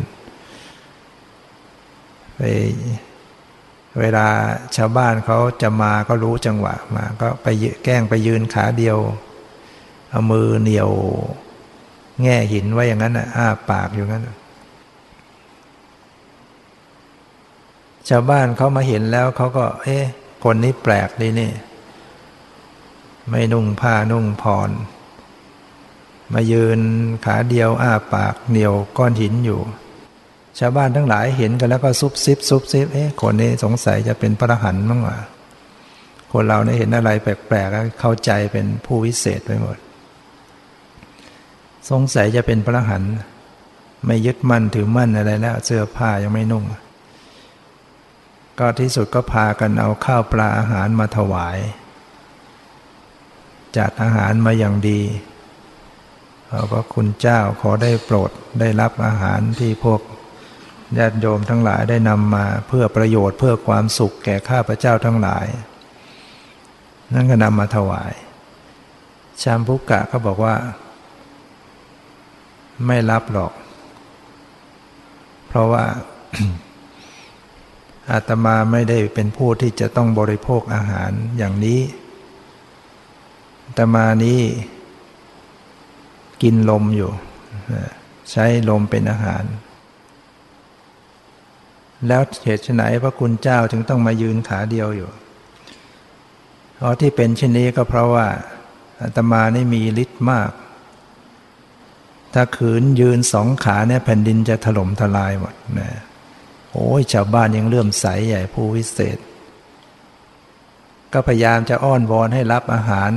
[2.35, 2.41] ไป
[3.99, 4.27] เวลา
[4.75, 7.47] ชาวบ้านเขาจะมาก็รู้จังหวะมา ก็ไป
[7.83, 8.97] แกล้งไปยืนขาเดียว
[10.09, 10.91] เอามือเหนียว
[12.23, 14.27] แง่หินไว้อย่างนั้นอ้าปากอยู่งั้น
[18.09, 20.03] ชาวบ้านเขามาเห็นแล้วเขาก็ เอ๊ะ
[20.43, 21.51] คนนี้แปลกดีนี่
[23.29, 24.69] ไม่นุ่งผ้านุ่งผ่อน
[26.33, 26.79] มายืน
[27.25, 29.59] ขาเดียวอ้าปากเหนียวก้อนหินอยู่
[30.59, 35.17] ชาวบ้านทั้งหลายเห็นกันแล้วก็ซุบซิบซุบซิบเอ๊ะคนนี้สงสัยจะเป็นพระหันมั้งวะ
[36.31, 39.77] คนเราเนี่ยเห็นอะไรแปลกๆเข้าใจเป็นผู้วิเศษไปหมด
[41.89, 43.03] สงสัยจะเป็นพระหัน
[44.05, 46.63] ไม่ยึดมั่นถือมั่นอะไรแล้ว เสื้อผ้ายังไม่นุ่ง
[48.59, 51.57] ก็ที่สุดก็พากันเอาข้าวปลาอาหารมาถวาย
[53.77, 55.01] จัดอาหารมาอย่างดี
[56.49, 60.01] เราก็คุณเจ้าขอได้โปรดได้รับอาหารที่พวก
[60.97, 65.45] ญาติโยมทั้งหลายได้นำมาเพื่อประโยชน์เพื่อความสุขแก่ข้าพเจ้าทั้งหลาย
[67.13, 68.13] นั่นก็นำมาถวาย
[69.41, 70.55] ชามพุกกะก็บอกว่า
[72.85, 73.53] ไม่รับหรอก
[75.47, 75.85] เพราะว่า
[78.11, 81.81] อาตมาไม่ได้เป็นผู้ที่จะต้องบริโภคอาหารอย่างนี้
[83.65, 84.41] อาตมานี้
[86.41, 87.11] กินลมอยู่
[88.31, 89.43] ใช้ลมเป็นอาหาร
[92.07, 95.09] แล้วเหตุไหนพระคุณเจ้าถึงต้องมายืนขาเดียวอยู่
[96.75, 98.27] เพราะที่เป็นเช่นนี้ก็เพราะว่า
[99.01, 100.49] อาตมานี่มีฤทธิ์มาก
[102.33, 105.89] ถ้าขืนยืนสองขาเนี่ยแผ่นดินจะถล่มทลายหมดนะ
[106.71, 109.17] โอ้ยชาวบ้านยังเลื่อมใสใหญ่ผู้วิเศษ
[111.13, 113.11] ก็พยายามจะอ้อนวอนให้รับอาหาร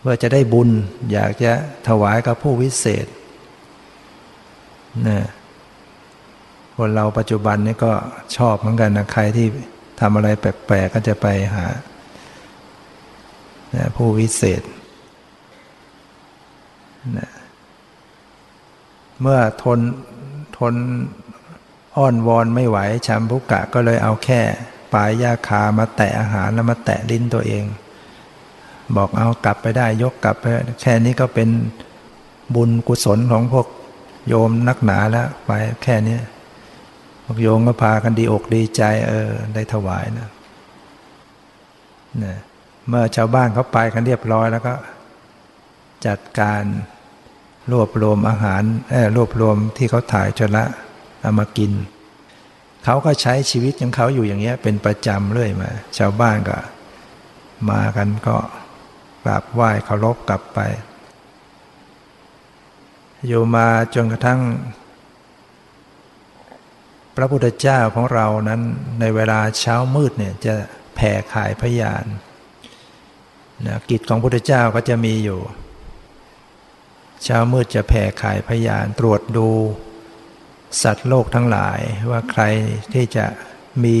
[0.00, 0.70] เพื่อจะได้บุญ
[1.12, 1.52] อยากจะ
[1.88, 3.06] ถวายกับผู้วิเศษ
[5.08, 5.20] นะ
[6.76, 7.92] คนเราปัจจุบันนี่ก็
[8.36, 9.46] ชอบเหมือนกันนะใครที่
[10.00, 11.66] ทำอะไรแปลกๆก็จะไปหา
[13.96, 14.62] ผู้วิเศษ
[17.18, 17.28] นะ
[19.22, 19.80] เมื่อทน
[20.58, 20.74] ทน
[21.96, 24.40] อ้อนวอนไม่ไหวชัมพุกะก็เลยเอาแค่
[24.92, 27.64] ปลายยาคามาแตะอาหารแล้วมาแตะลิ้นตัวเอง
[28.96, 30.44] บอกเอากลับไปได้ยกกลับไป
[30.80, 31.48] แค่นี้ก็เป็น
[32.54, 33.66] บุญกุศลของพวก
[34.28, 35.50] โยมนักหนาแล้วไป
[35.82, 36.18] แค่นี้
[37.24, 40.28] พวกโยมก็พากันดีอกดีใจเออได้ถวายนะ
[42.18, 42.38] เนี่ย
[42.88, 44.74] เมื่อชาวบ้านเขาไปกันเรียบร้อยแล้วก็
[46.06, 46.62] จัดการ
[47.72, 48.62] รวบรวมอาหาร
[49.16, 50.64] รวบรวมที่เขาถ่ายจนละ
[51.20, 51.72] เอามากิน
[52.84, 56.58] เขาก็ใช้ชีวิตของเขาอยู่อย่างเงี้ย เป็นประจำเรื่อยมา ชาวบ้านก็
[57.70, 58.36] มากันก็
[59.24, 60.58] กราบไหว้เคารพกลับไป
[63.26, 64.40] อยู่มาจนกระทั่ง
[67.16, 68.60] พระพุทธเจ้าของเรานั้น
[69.00, 70.54] ในเวลาเช้ามืดเนี่ยจะ
[70.94, 72.04] แผ่ขายพยาน
[73.66, 75.40] นะกิจของพุทธเจ้าก็จะมีอยู่
[77.24, 79.48] เช้ามืดจะแผ่ขายพยานตรวจดู
[80.82, 81.80] สัตว์โลกทั้งหลาย
[82.10, 82.42] ว่าใคร
[82.92, 83.26] ที่จะ
[83.84, 83.98] มี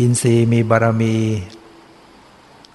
[0.00, 1.16] อินทรีย์มีบารมี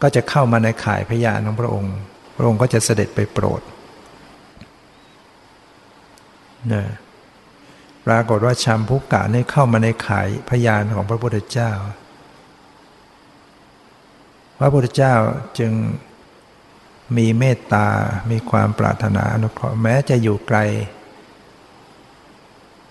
[0.01, 1.95] ก็จะเข้ามาในข่ายพยานของพระองค์
[2.37, 3.61] พระองค์ก็จะเสด็จไปโปรด
[6.73, 6.83] นะ
[8.05, 11.71] ปรากฏว่าชัมพุกกะนี่เข้ามาในข่ายพยานของพระพุทธเจ้า
[14.59, 15.13] พระพุทธเจ้า
[15.59, 15.71] จึง
[17.17, 17.87] มีเมตตา
[18.31, 20.59] มีความปรารถนาอนุเคราะห์แม้จะอยู่ไกล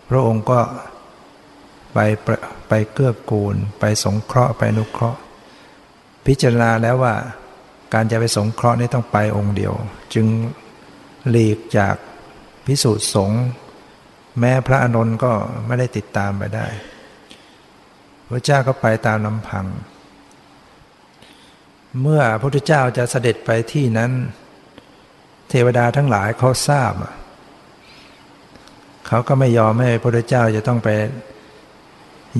[0.08, 0.60] พระองค์ก็
[1.92, 1.98] ไป
[2.68, 5.20] ไปเกื้อกูล ไปสงเคราะห์ไปอนุเคราะห์
[6.26, 7.14] พิจารณาแล้วว่า
[7.94, 9.74] การจะไปสงเคราะห์นี่ต้องไปองค์เดียว
[10.14, 10.26] จึง
[11.30, 11.94] หลีกจาก
[12.66, 13.42] พิสูจน์สงฆ์
[14.38, 15.32] แม้พระอนุนก็
[15.66, 16.66] ไม่ได้ติดตามไปได้
[18.28, 19.66] พระเจ้าก็ไปตามลำพัง
[22.02, 24.10] เมื่อพระพุทธเจ้าจะเสด็จไปที่นั้น
[25.48, 26.92] เทวดาทั้งหลายเขาทราบ
[29.06, 30.88] เขาก็ไม่ยอมให้พระพุทธเจ้าจะต้องไป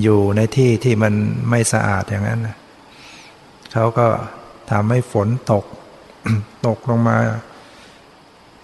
[0.01, 1.13] อยู่ในที่ที่มัน
[1.49, 2.39] ไม่สะอาดอย่างนั้น
[3.73, 4.07] เขาก็
[4.71, 5.65] ทำให้ฝนตก
[6.67, 7.17] ตกลงมา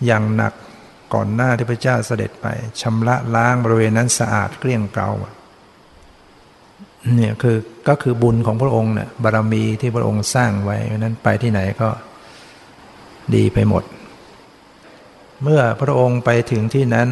[0.05, 0.53] อย่างหนัก
[1.13, 2.47] ก่อนหน้าที่พระเจ้าเสด็จไป
[2.81, 5.09] ชำระล้างบริเวณนั้นสะอาดเกลี้ยงเกลา
[7.13, 11.89] เนี่ยคือก็คือบุญของพระองค์เนี่ยบารมีที่พระองค์สร้างไว้นั้นไปที่ไหนก็
[13.35, 13.83] ดีไปหมด
[15.43, 17.09] เมื่อพระองค์ไปถึงที่นั้น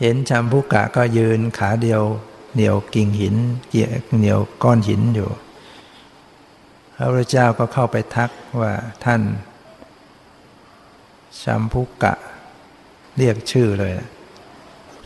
[0.00, 2.02] เห็นชัมพุกะก็ยืนขาเดียว
[2.54, 3.36] เหนียวกิ่งหิน
[3.68, 5.30] เกี่ยเหนียวก้อนหินอยู่
[6.96, 8.30] พระพุทธเจ้าก็เข้าไปทัก
[8.60, 8.72] ว่า
[9.04, 9.22] ท่าน
[11.42, 12.14] ชัมพุกะ
[13.16, 13.92] เรียกชื่อเลย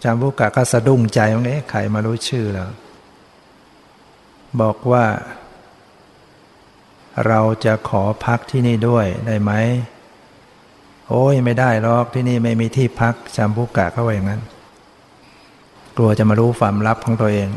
[0.03, 2.71] ชัมพุกะก็สะดุ้งใจว่าเอ๊ะใครมารู้ชื่อแล้ว
[4.61, 5.05] บอกว่า
[7.27, 9.53] เราจะขอพักที่นี่ด้วยได้ไหม
[11.09, 14.43] โอ้ยไม่ได้หรอกที่นี่ไม่มีที่พักชัมพุกะเขาว่าอย่างนั้น
[15.97, 17.51] กลัวจะมารู้ความลับของตัวเอง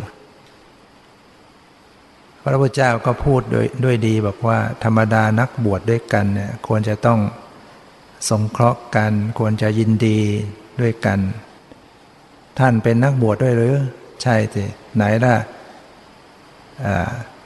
[2.44, 7.20] พระพุทธเจ้าก็พูดด้วยด้วยดีบอกว่า ธรรมดานักบวชดด้วยกันเนี่ยควรจะต้อง
[8.30, 10.20] สงเคราะห์กัน ควรจะยินดี
[10.82, 11.20] ด้วยกัน
[12.60, 13.76] ท่านเป็นนักบวชดด้วยหรือ
[14.22, 14.64] ใช่สิ
[14.96, 15.36] ไหนล่ะ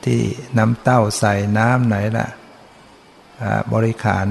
[0.03, 0.19] ที่
[0.57, 2.27] น้ำเต้าใส่น้ำไหนล่ะ
[3.73, 4.27] บริขาร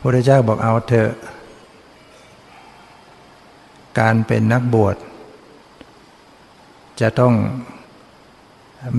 [0.00, 1.10] พระเจ้าบอกเอาเถอะ
[3.98, 4.96] การเป็นนักบวช
[7.00, 7.34] จะต้อง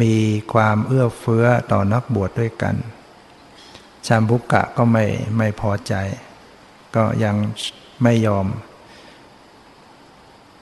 [0.01, 0.13] มี
[0.53, 2.75] ความเอื้อเฟื้อต่อนักบวชดด้วยกัน
[4.07, 5.05] ชามบุกกะก็ไม่
[5.37, 5.93] ไม่พอใจ
[6.95, 7.35] ก็ยัง
[8.03, 8.45] ไม่ยอม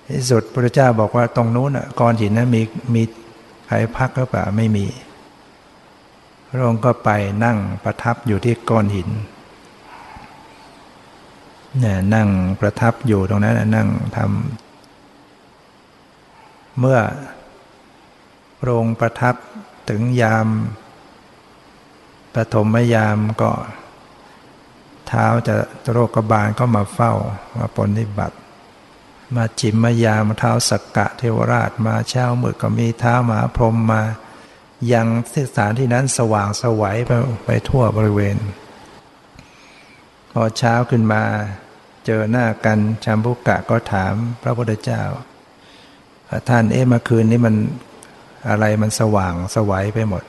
[0.09, 2.61] ที่สุดพระเจ้าบอกว่าตรงนู้นก้อนหินนั้นมี
[2.95, 3.03] มี
[3.67, 4.85] ใครพักหรือเปล่าไม่มี
[6.49, 7.09] พระองค์ก็ไป
[7.45, 9.09] นั่งประทับอยู่ที่ก้อนหิน
[11.79, 12.27] เนี่ยนั่ง
[12.59, 16.99] ประทับอยู่ตรงนั้นนั่งทำเมื่อ
[18.59, 19.35] พระองค์ประทับ
[19.89, 20.47] ถึงยาม
[22.33, 23.51] ปฐมยามก็
[25.07, 25.55] เท้าจะ
[25.91, 27.13] โรคกบาลก็มาเฝ้า
[27.57, 28.37] มาปนิบัติ
[29.35, 34.01] มาจิมมายามาเท้าสักกะเทวราชมาเช้ามืดก็มีเท้าหมาพรมมา
[34.93, 37.11] ยังสถานที่นั้นสว่างสวัยไป
[37.45, 38.37] ไปทั่วบริเวณ
[40.31, 41.21] พอเช้าขึ้นมา
[42.05, 45.03] เจอหน้ากันชัมพุกะก็ถามพระพุทธเจ้า
[46.49, 47.55] ท่านเอ๊ะมาคืนนี้มัน
[48.49, 50.23] อะไรมันสว่างสวัยไปหมด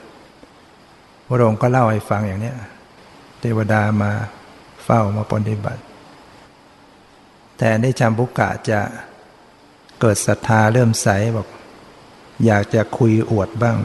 [1.26, 2.52] พระองค์ก็เล่าให้ฟังอย่างนี้
[3.40, 4.10] เทวดามา
[4.84, 5.82] เฝ้ามาปฏิบัติ
[7.58, 8.80] แต่ในจำบุกะจะ
[10.00, 11.48] เกิดศรัทธาเริ่มใสบอก
[12.46, 13.78] อยากจะคุยอวดบ้าง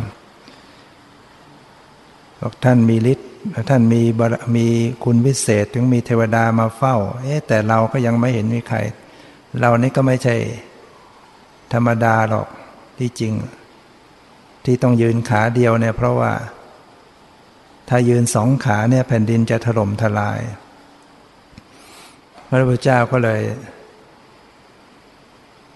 [2.42, 3.30] บอกท่านมีฤทธิ์
[3.70, 4.68] ท่านมีบารมี
[5.04, 8.78] คุณวิเศษถึงมีเทวดามาเฝ้า เอ๊แต่เราก็ยังไม่เห็นมีใคร
[9.60, 10.36] เรานี่ก็ไม่ใช่
[11.74, 12.48] ธรรมดาหรอก
[13.00, 13.34] ที่จริง
[14.66, 16.34] ที่ต้องยืนขาเดียวเนี่ยเพราะว่า
[17.90, 20.40] ถ้ายืนสองขาเนี่ยแผ่นดินจะถล่มทลาย
[22.60, 23.42] ระพุทธเจ้าก็เลย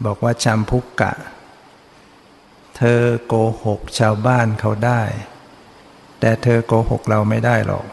[0.05, 1.13] บอกว่าชัมพุกกะ
[2.77, 5.01] เธอโกหกชาวบ้านเขาได้
[6.19, 7.85] แต่เธอโกหกเราไม่ได้หรอก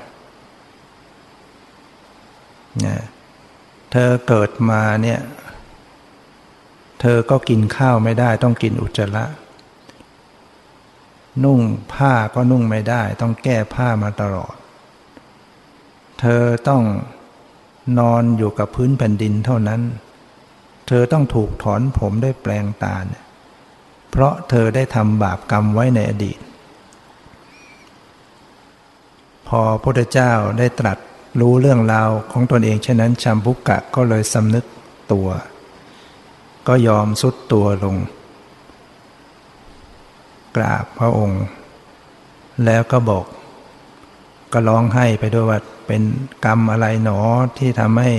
[2.80, 3.02] เนี่ย
[3.92, 5.20] เธอเกิดมาเนี่ย
[7.00, 9.26] เธอก็กินข้าวไม่ได้ ต้องกินอุจจาระ
[11.44, 11.60] นุ่ง
[11.94, 14.54] ผ้าก็นุ่งไม่ได้ ต้องแก้ผ้ามาตลอด
[16.20, 16.82] เธอต้อง
[17.98, 19.80] นอนอยู่กับพื้นแผ่นดินเท่านั้น
[20.88, 23.24] เธอต้องถูกถอนผมด้วยแปลงตาเนี่ย
[24.10, 26.38] เพราะเธอได้ทำบาปกรรมไว้ในอดีต
[29.48, 30.98] พอพระพุทธเจ้าได้ตรัส
[31.40, 34.64] รู้เรื่องราวของตนเองเช่นนั้นชัมพุกกะก็เลยสำนึก
[35.12, 35.28] ตัว
[36.68, 37.96] ก็ยอมสุดตัวลง
[40.56, 41.44] กราบพระองค์
[42.64, 43.24] แล้วก็บอก
[44.54, 46.02] ก็ร้องไห้ไปด้วยว่าเป็น
[46.44, 47.18] กรรมอะไรหนอ
[47.58, 48.12] ที่ทำให้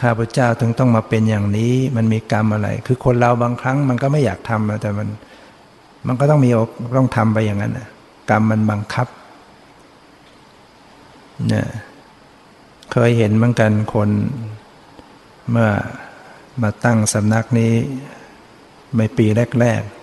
[0.00, 5.08] ข้าพเจ้าถึงต้องมาเป็นอย่างนี้ มันมีกรรมอะไร คือคนเราบางครั้งมันก็ไม่อยากทำแต่มัน
[6.06, 6.50] มันก็ต้องมี
[6.96, 7.72] ต้องทำไปอย่างนั้น
[8.30, 9.08] กรรมมันบังคับ
[11.48, 11.66] เนี่ย
[12.92, 14.10] เคยเห็นเหมือนกันคน
[15.50, 15.70] เมื่อ
[16.62, 17.72] มาตั้งสำนักนี้
[18.98, 19.26] ในปี
[19.60, 19.97] แรกๆ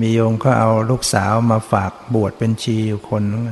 [0.00, 3.44] มีโยมก็เอาลูกสาวมาฝากบวชเป็นชีอยู่คนนึง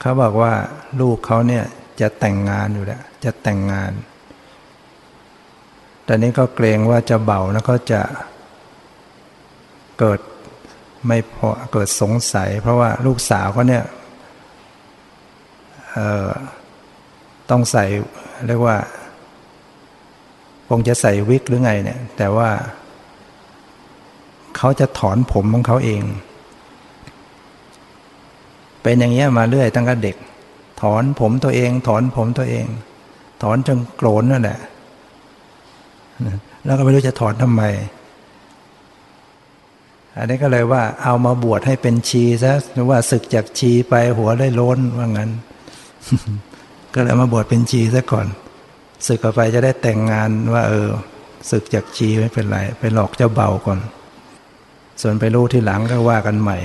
[0.00, 0.52] เขาบอกว่า
[1.00, 1.64] ลูกเขาเนี่ย
[2.00, 3.92] จะแต่งงานอยู่แล้ว จะแต่งงาน
[6.04, 8.02] แต่นี้ก็เกรงว่าจะเบาแล้วก็จะ
[9.98, 10.20] เกิด
[11.06, 13.84] ไม่พอเกิดสงสัย เพราะว่าลูกสาวเขาเนี่ย
[17.50, 17.84] ต้องใส่
[18.46, 18.76] เรียกว่า
[20.68, 22.50] คงจะใส่วิกหรือไงเนี่ย แต่ว่า
[24.56, 26.02] เขาจะถอนผมของเขาเอง
[28.82, 30.16] เป็นอย่างเงี้ยมาเรื่อยตั้งแต่เด็ก
[30.82, 32.66] ถอนผมตัวเอง ถอนผมตัวเอง
[33.42, 34.58] ถอนจนโกรนนั่นแหละ
[36.64, 37.62] แล้วก็ไม่รู้จะถอนทำไม
[40.16, 45.30] อันนี้ก็เลยว่า เอามาบวชให้เป็นชีซะหรือว่าศึกจากชีไปหัวได้ล้นว่างั้น
[46.94, 48.26] ก็เลยมาบวชเป็นชีซะก่อน
[49.06, 50.88] ศึกออกไปจะได้แต่งงานว่า เออ
[51.50, 53.78] ศึกจากชีไม่เป็นไร ไปหลอกเจ้าเบาก่อน
[55.02, 56.58] ส่วนไปรู้ที่หลังก็ว่ากันใหม่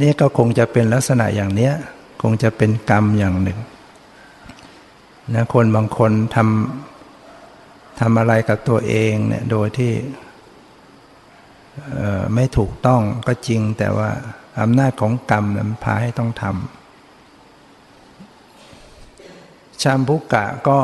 [0.00, 1.72] นี่ก็คงจะเป็นลักษณะอย่างเนี้ย
[2.22, 3.58] คงจะเป็นกรรมอย่างหนึ่ง
[5.34, 9.92] นะคนบางคนทำทำอะไรกับตัวเองเนี่ยโดยที่
[12.34, 14.10] ไม่ถูกต้องก็จริงแต่ว่า
[14.60, 16.54] อำนาจของกรรมมันพาให้ต้องทำ
[19.82, 20.80] ชามพุกะก็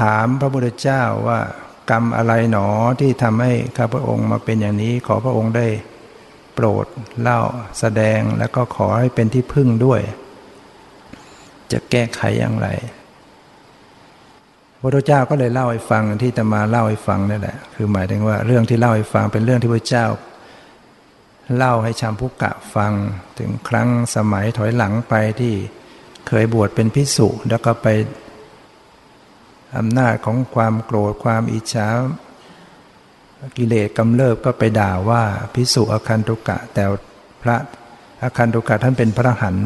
[0.00, 1.40] ถามพระพุทธเจ้าว่า
[1.90, 2.66] กรรมอะไรหนอ
[3.00, 5.66] ที่ทำให้ข้าพระองค์มาเป็นอย่างนี้ ขอพระองค์ได้
[6.54, 6.86] โปรด
[7.22, 7.40] เล่า
[7.78, 10.00] แสดงแล้วก็ขอให้เป็นที่พึ่งด้วย
[11.72, 12.68] จะแก้ไขอย่างไร
[14.74, 20.06] พระพุทธเจ้าก็เลยเล่าให้ฟังที่จะมาเล่าให้ฟังนั่แหละ คือหมายถึงว่าเรื่องที่เล่าให้ฟังเป็นเรื่องที่พระเจ้า
[21.56, 22.92] เล่าให้ชามพุกะฟัง
[23.38, 25.54] ถึงครั้งสมัยถอยหลังไปที่
[26.28, 27.86] เคยบวชเป็นพิสุแล้วก็ไป
[29.78, 31.88] อำนาจของความโกรธความอิจฉา
[33.56, 35.22] กิเลสกำเริบก็ไปด่าว่า
[35.54, 36.84] พิสุอคันตุกะ แต่
[37.42, 37.56] พระ
[38.22, 39.56] อคันตุกะท่านเป็นพระหัน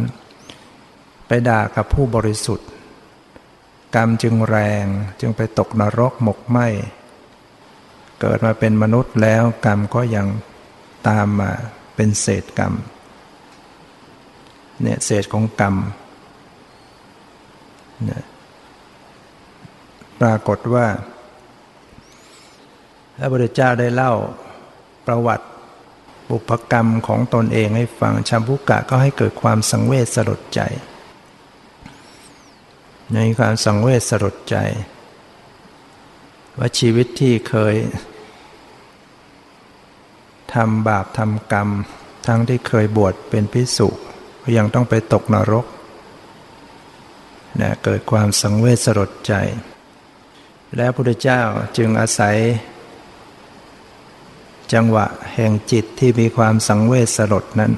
[1.27, 2.69] ไปด่ากับผู้บริสุทธิ์
[3.95, 4.87] กรรมจึงแรง
[5.21, 6.59] จึงไปตกนรกหมกไหม
[8.21, 10.27] เกิดมาเป็นมนุษย์แล้วกรรมก็ยัง
[11.09, 11.51] ตามมา
[11.95, 12.73] เป็นเศษกรรม
[14.83, 15.75] เนี่ยเศษของกรรม
[18.05, 18.23] เนี่ย
[20.21, 20.87] ปรากฏว่า
[23.17, 24.13] พระพุทธเจ้าได้เล่า
[25.07, 25.47] ประวัติ
[26.31, 30.61] บุพกรรมของตนเองให้ฟังชัมพุกะก็ให้เกิดความสังเวชสลดใจ
[33.15, 34.57] ในความสังเวชสลดใจ
[36.59, 37.75] ว่าชีวิตที่เคย
[40.55, 41.69] ทำบาปทำกรรม
[42.27, 43.95] ทั้งที่เคยบวชเป็นพิสุก
[44.57, 45.67] ยังต้องไปตกนรก
[47.61, 49.35] นะเกิดความสังเวชสลดใจ
[50.77, 51.41] แล้วพระพุทธเจ้า
[51.77, 52.37] จึงอาศัย
[54.73, 57.73] จังหวะแห่งจิตที่มีความสังเวชสลดนั้น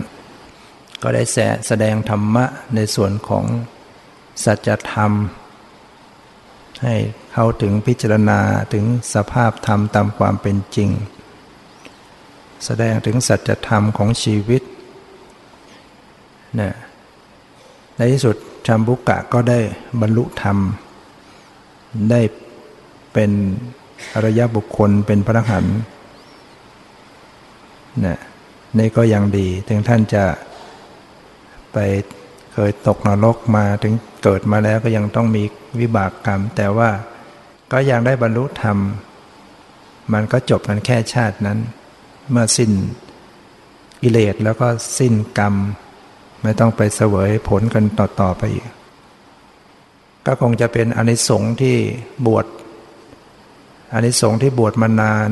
[1.03, 1.23] ก็ได้
[1.67, 2.45] แสดงธรรมะ
[2.75, 3.45] ในส่วนของ
[4.45, 5.13] สัจธรรม
[6.83, 6.95] ให้
[7.33, 8.41] เข้าถึงพิจารณา
[8.73, 8.85] ถึง
[9.15, 10.91] สภาพธรรมตามความเป็นจริง
[12.65, 14.63] แสดงถึงสัจธรรมของชีวิต
[16.61, 16.75] นะ
[17.97, 18.37] ในที่สุด
[18.67, 19.59] ชัมบุกะก็ได้
[20.01, 20.59] บรรลุธรรม
[22.11, 22.21] ได้
[23.17, 23.33] เป็น
[24.15, 25.67] อริยบุคคลเป็นพระหัน
[28.07, 28.19] นะ
[28.79, 30.25] นี่ก็ยังดี ถึงท่านจะ
[31.73, 31.79] ไป
[32.53, 35.43] เคยตกนรกมาถึงเกิดมาแล้วก็ยังต้องมี
[35.81, 36.91] วิบากกรรม แต่ว่า
[37.73, 38.79] ก็ยังได้บรรลุธรรม
[40.13, 41.59] มันก็จบกันแค่ชาตินั้น
[42.31, 42.73] เมื่อสิ้น
[44.03, 44.67] กิเลสแล้วก็
[44.99, 45.55] สิ้นกรรม
[46.43, 48.67] ไม่ต้องไปเสวยผลกันต่อ ๆ ไปอีก
[50.27, 51.77] ก็คงจะเป็นอนิสงส์ที่
[52.27, 52.47] บวช
[53.97, 55.31] อนิสงส์ที่บวชมานาน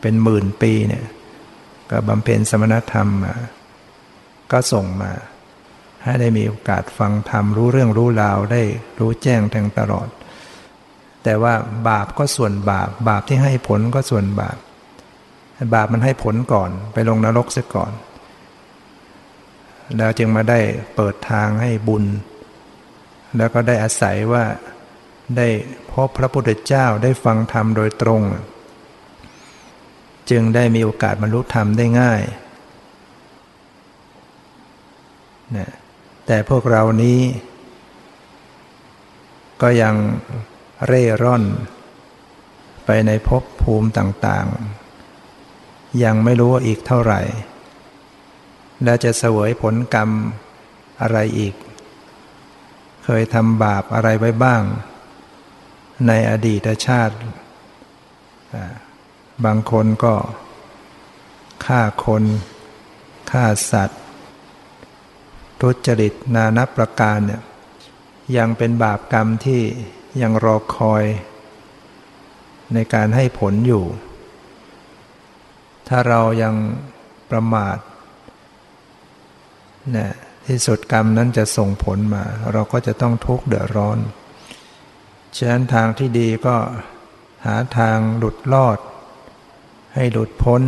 [0.00, 1.04] เป็นหมื่นปีเนี่ย
[1.90, 3.34] ก็บำเพ็ญสมณธรรมมา
[4.52, 5.12] ก็ส่งมา
[6.04, 8.62] ให้ได้มีโอกาสฟังธรรมรู้เรื่องรู้ราวได้
[8.98, 10.08] รู้แจ้งแทงตลอด
[11.24, 11.54] แต่ว่า
[11.88, 14.56] บาปก็ส่วนบาป บาปที่ให้ผลก็ส่วนบาป
[15.74, 17.92] บาปมันให้ผลก่อนไปลงนรกเสียก่อน
[19.96, 20.58] แล้วจึงมาได้
[20.94, 22.04] เปิดทางให้บุญ
[23.36, 24.44] แล้วก็ได้อาศัยว่า
[25.36, 25.48] ได้
[25.90, 28.22] พบพระพุทธเจ้าได้ฟังธรรมโดยตรง
[30.30, 32.22] จึงได้มีโอกาสบรรลุธรรมได้ง่าย
[35.56, 35.70] นะ
[36.26, 37.20] แต่พวกเรานี้
[39.62, 39.94] ก็ยัง
[40.86, 41.44] เร่ร่อน
[42.84, 47.20] ไปในภพภูมิต่างๆ ยังไม่รู้ว่าอีกเท่าไหร่
[48.84, 50.10] แล้วจะเสวยผลกรรม
[51.00, 51.54] อะไรอีก
[53.04, 54.62] เคยทำบาปอะไรไว้บ้าง
[56.06, 57.16] ในอดีตชาติ
[59.44, 60.14] บางคนก็
[61.66, 62.24] ฆ่าคน
[63.30, 64.00] ฆ่าสัตว์
[65.60, 67.42] ทุจริตนานับประการเนี่ย
[68.36, 69.62] ยังเป็นบาปกรรมที่
[70.22, 71.04] ยังรอคอย
[72.74, 73.84] ในการให้ผลอยู่
[75.88, 76.54] ถ้าเรายัง
[77.30, 77.78] ประมาท
[79.96, 80.14] นะ
[80.46, 83.98] ที่สุดกรรมนั้นจะส่งผลมา เราก็จะต้องทุกข์เดือดร้อน
[85.36, 86.56] ฉะนั้นทางที่ดีก็
[87.46, 88.78] หาทางหลุดรอด
[89.94, 90.62] ให้หลุดพ้น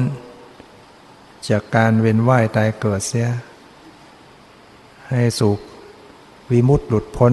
[1.48, 3.28] จากการเวียนว่ายตายเกิดเสีย
[5.10, 5.58] ให้สุข
[6.50, 7.32] วิมุตติหลุดพ้น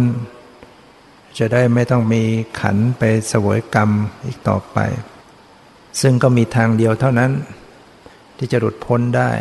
[1.38, 2.24] จะได้ไม่ต้องมี
[2.60, 3.90] ขันไปเสวยกรรม
[4.26, 4.78] อีกต่อไป
[6.02, 7.32] ซึ่งก็มีทางเดียวเท่านั้น
[8.38, 9.32] ที่จะหลุดพ้นได้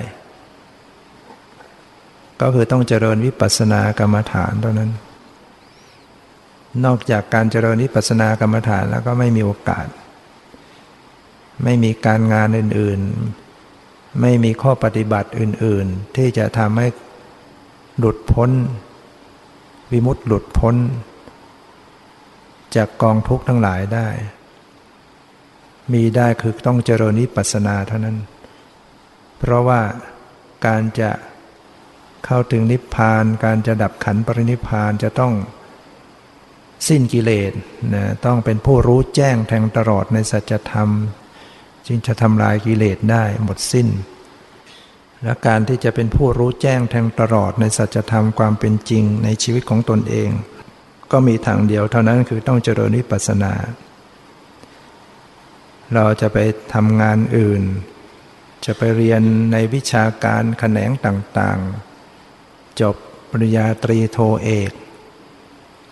[2.40, 4.90] ก็คือต้องเจริญวิปัสสนากรรมฐานเท่านั้น
[6.84, 9.86] นอกจากการเจริญวิปัสสนากรรมฐานแล้วก็ไม่มีโอกาส
[11.64, 16.86] ไม่มีการงานอื่นๆ ไม่มีข้อปฏิบัติอื่นๆ ที่จะทำให้
[17.98, 18.50] หลุดพ้น
[19.92, 20.76] วิมุตติหลุดพ้น
[22.76, 24.08] จากกองทุกข์ทั้งหลายได้
[25.92, 28.16] มีได้คือต้องเจริญนิปัสนาเท่านั้น
[29.38, 29.80] เพราะว่า
[30.66, 31.10] การจะ
[32.24, 35.32] เข้าถึงนิพพาน การจะดับขันปรินิพพานจะต้อง
[36.86, 37.52] สิ้นกิเลส
[37.94, 40.88] นะต้องเป็นผู้รู้แจ้งแทงตลอดในสัจธรรม
[41.86, 43.88] จึงจะทำลายกิเลสได้หมดสิ้น
[45.22, 50.30] และการที่จะเป็นผู้รู้แจ้งแทงตลอดในสัจธรรมความเป็นจริงในชีวิตของตนเอง
[51.12, 53.54] ก็มีทางเดียวเท่านั้นคือต้องเจริญวิปัสสนา
[55.94, 56.38] เราจะไป
[56.74, 57.62] ทำงานอื่น
[58.64, 59.22] จะไปเรียน
[59.52, 62.96] ในวิชาการแขนงต่างๆ จบ
[63.30, 64.70] ปริญญาตรีโทเอก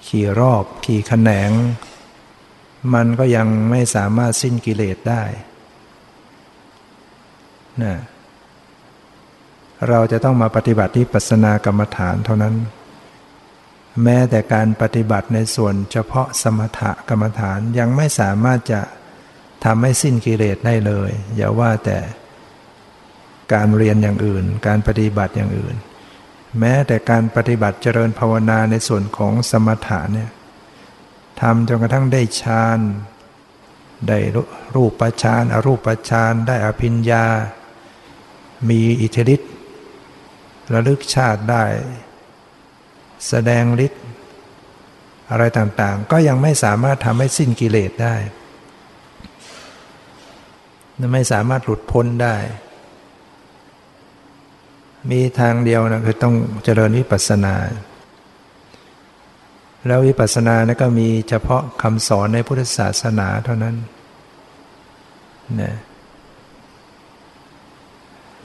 [0.09, 1.51] ขี่รอบขี่แขนง
[2.95, 5.23] มันก็ยังไม่สามารถสิ้นกิเลสได้
[7.83, 7.95] นะ
[9.89, 12.55] เราจะต้องมาปฏิบัติที่ปัสนากรรมฐานเท่านั้น
[14.03, 18.81] แม้แต่การปฏิบัติในส่วนเฉพาะสมถกรรมฐานยังไม่สามารถจะ
[19.65, 21.99] ทำให้สิ้นกิเลสได้เลย อย่าว่าแต่
[23.53, 25.77] การเรียนอย่างอื่น การปฏิบัติอย่างอื่น
[26.61, 30.31] แม้แต่การปฏิบัติเจริญภาวนาในส่วนของสมถะเนี่ย
[31.41, 32.79] ทำจนกระทั่งได้ฌาน
[34.09, 34.19] ได้
[34.75, 37.27] รูปฌานอรูปฌานได้อภิญญา
[38.69, 39.49] มีอิทธิฤทธิ
[40.73, 41.65] ระลึกชาติได้
[43.29, 44.05] แสดงฤทธิ์
[45.31, 48.17] อะไรต่างๆ ก็ยังไม่สามารถทำให้สิ้นกิเลสได้
[51.13, 52.37] ไม่สามารถหลุดพ้นได้
[55.11, 56.35] มีทางเดียวนะคือต้อง
[56.65, 57.55] เจริญวิปัสสนา
[59.87, 63.77] แล้ววิปัสสนานะก็มีเฉพาะคำสอนในพุทธศาสนาเท่านั้น
[65.61, 65.75] นะ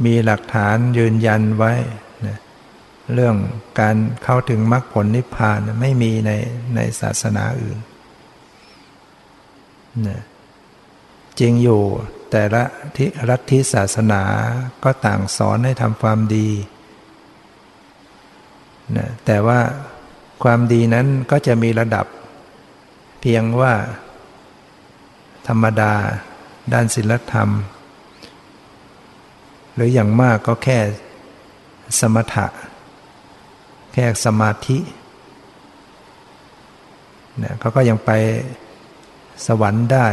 [0.05, 1.73] มีหลักฐานยืนยันไว้
[3.13, 3.35] เรื่อง
[3.79, 6.31] การเข้าถึงมรรคผลนิพพานไม่มีใน
[6.75, 7.79] ในศาสนาอื่น
[10.07, 10.21] นะ
[11.39, 11.81] จริงอยู่
[12.31, 12.63] แต่ละ
[12.97, 14.23] ทิรัฐทิศาสนา
[14.83, 16.49] ก็ต่างสอนให้ทำความดี
[18.97, 19.59] นะแต่ว่า
[20.43, 22.05] ความดีนั้นก็จะมีระดับ
[23.21, 23.73] เพียงว่า
[25.47, 25.93] ธรรมดา
[26.73, 27.49] ด้านศีลธรรม
[29.73, 30.79] หรืออย่างมากก็แค่
[31.99, 32.47] สมถะ
[33.93, 34.79] แค่สมาธิ
[37.37, 38.11] เนี่ยเขาก็ยังไป
[39.47, 40.07] สวรรค์ได้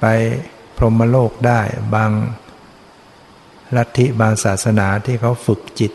[0.00, 0.06] ไป
[0.76, 1.60] พรหมโลกได้
[1.94, 2.10] บาง
[3.76, 5.92] ลัทธิบางศาสนาที่เขาฝึกจิต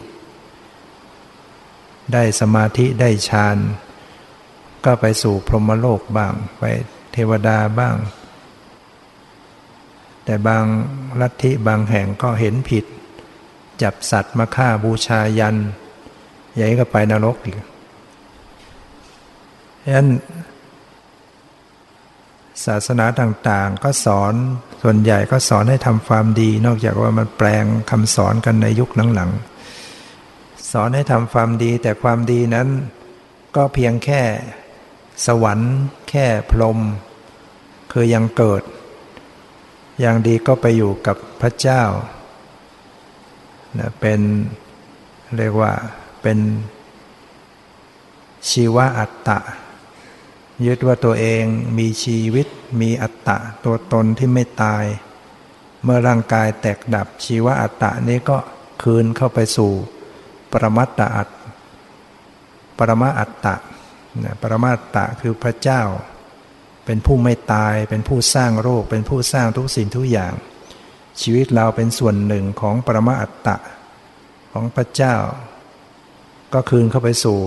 [2.13, 3.57] ได้สมาธิได้ฌาน
[4.85, 6.63] ก็ไปสู่พรหมโลกบ้าง ไป
[7.13, 7.95] เทวดาบ้าง
[10.25, 10.63] แต่บาง
[11.21, 12.85] ลัทธิบางแห่งก็เห็นผิด
[13.81, 15.55] จับสัตว์มาฆ่าบูชายัน
[16.55, 17.55] ใหญ่ก็ไปนรกอีก
[19.83, 20.07] ฉะนั้น
[22.65, 24.33] ศาสนาต่างๆ ก็สอน
[24.81, 32.67] ส่วนใหญ่ก็สอนให้ทำความดี นอกจากว่ามันแปลงคำสอนกันในยุคหลังๆสอนให้ทำความดี แต่ความดีนั้น
[33.55, 34.21] ก็เพียงแค่
[35.25, 35.73] สวรรค์
[36.09, 36.79] แค่พรม
[37.91, 38.63] คือยังเกิด
[40.01, 41.83] อย่างดีก็ไปอยู่กับพระเจ้า
[43.79, 44.19] นะเป็น
[45.37, 45.71] เรียกว่า
[46.21, 46.39] เป็น
[48.49, 49.39] ชีวะอัตตะ
[50.65, 51.43] ยึดว่าตัวเอง
[51.77, 52.47] มีชีวิต
[52.81, 54.85] มีอัตตะตัวตนที่ไม่ตาย
[55.83, 58.37] เมื่อร่างกายแตกดับชีวะอัตตะนี้ก็
[58.83, 59.71] คืนเข้าไปสู่
[60.51, 61.29] ปรมัตตอัต
[62.77, 63.55] ปรมาอัตตะ
[64.41, 65.81] ปรมาอัตตะคือพระเจ้า
[66.85, 70.33] เป็นผู้ไม่ตาย เป็นผู้สร้างโรค เป็นผู้สร้างทุกสิ่งทุกอย่าง
[71.21, 73.57] ชีวิตเราเป็นส่วนหนึ่งของปรมาอัตตะ
[74.51, 75.15] ของพระเจ้า
[76.53, 77.39] ก็คืนเข้าไปสู่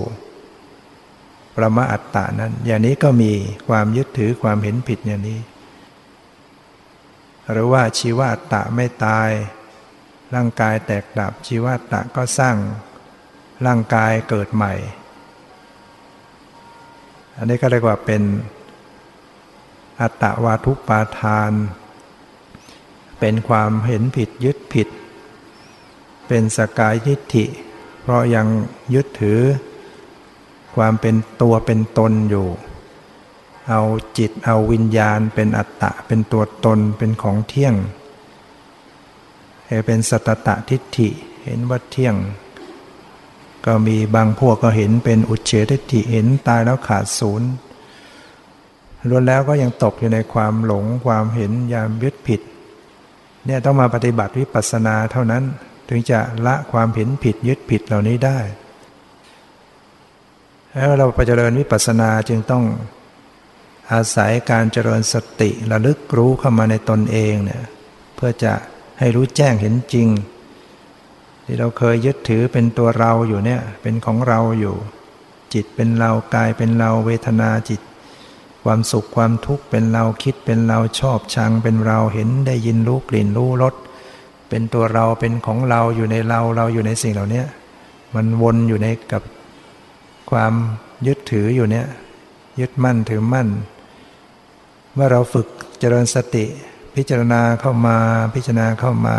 [1.60, 3.32] ประมาอัตตานั้น อย่างนี้ก็มี
[3.68, 5.40] ความยึดถือความเห็นผิดอย่างนี้
[7.50, 9.28] หรือว่าชีวาตตะไม่ตาย
[10.34, 12.56] ร่างกายแตกดับชีวาตตะก็สร้าง
[13.66, 14.74] ร่างกายเกิดใหม่
[17.36, 18.22] อันนี้ก็เรียกว่าเป็น
[20.00, 21.52] อัตตวาทุปาทาน
[23.20, 24.88] เป็นความเห็นผิดยึดผิด
[26.28, 27.44] เป็นสกายทิฏฐิ
[28.00, 28.46] เพราะยัง
[28.94, 29.40] ยึดถือ
[30.76, 32.48] ความเป็นตัวเป็นตนอยู่
[33.68, 33.82] เอา
[34.18, 37.74] จิตเอาวิญญาณเป็นอัตตะ เป็นตัวตนเป็นของเที่ยง
[39.86, 41.08] เป็นสัตตะทิฏฐิ
[41.44, 42.16] เห็นว่าเที่ยง
[43.66, 47.48] ก็มีบางพวกก็เห็นเป็นอุเฉทิฏฐิเห็นตายแล้วขาดศูนย์
[49.08, 52.40] ล้วนแล้วก็ยังตกอยู่ในความหลงความเห็นยามยึดผิด
[53.46, 55.44] เนี่ยต้องมาปฏิบัติวิปัสสนาเท่านั้น
[55.88, 58.38] ถึงจะละความเห็นผิดยึดผิดเหล่านี้ได้
[60.74, 62.64] แล้วเราไปเจริญวิปัสสนาจึงต้อง
[63.92, 67.62] อาศัยการเจริญสติระลึกรู้เข้ามาในตนเองเนี่ย
[68.14, 68.52] เพื่อจะ
[68.98, 70.08] ให้รู้แจ้งเห็นจริง
[71.44, 74.74] ที่เราเคยยึดถือเป็นตัวเราอยู่เนี่ยเป็นของเราอยู่
[75.54, 77.80] จิตเป็นเรากายเป็นเราเวทนาจิต
[78.64, 83.74] ความสุขความทุกข์เป็นเราคิดเป็นเราชอบชังเป็นเราเห็นได้ยินรู้กลิ่นรู้รส
[84.48, 87.42] เป็นตัวเราเป็นของเราอยู่ในเราเราอยู่ในสิ่งเหล่านี้
[88.14, 89.22] มันวนอยู่ในกับ
[90.30, 90.52] ความ
[91.06, 91.86] ยึดถืออยู่เนี้ย
[92.60, 93.48] ยึดมั่นถือมั่น
[94.94, 95.46] เมื่อเราฝึก
[95.80, 96.44] เจริญสติ
[96.96, 97.96] พิจารณาเข้ามา
[98.34, 99.16] พิจารณาเข้ามา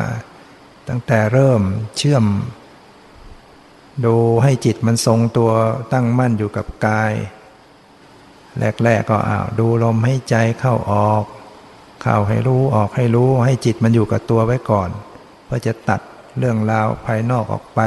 [0.90, 1.62] ตั้งแต่เริ่ม
[1.98, 2.26] เชื่อม
[4.06, 5.52] ดูให้จิตมันทรงตัว
[5.94, 7.12] ตั้งมั่นอยู่กับกาย
[8.84, 11.26] แรก ๆ ก็อ้าวดูลมให้ใจเข้าออก
[12.02, 14.90] เข้าให้รู้ออกให้รู้ให้จิตมันอยู่กับตัวไว้ก่อน
[15.46, 16.02] เพื่อจะตัด
[16.38, 17.80] เรื่องราวภายนอกออกไป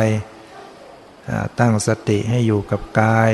[1.58, 3.32] ตั้งสติให้อยู่กับกาย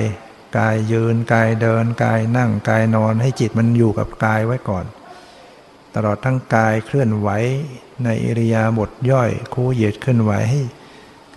[0.58, 4.84] กายยืนกายเดิน กายนั่งกายนอนให้จิตมันอยู่กับกายไว้ก่อน
[5.94, 7.28] ตลอดทั้งกายเคลื่อนไหว
[8.04, 10.60] ในอิริยาบถย่อยคู่เหยียดเคลื่อนไหวให้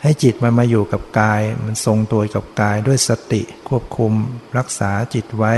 [0.04, 4.14] ให้จิตมันมาอยู่กับกาย มันทรงตัวกับกายด้วยสติควบคุม
[4.58, 5.54] รักษาจิตไว้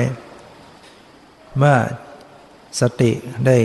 [1.58, 1.76] เมื่อ
[2.80, 3.12] สติ
[3.46, 3.58] ได้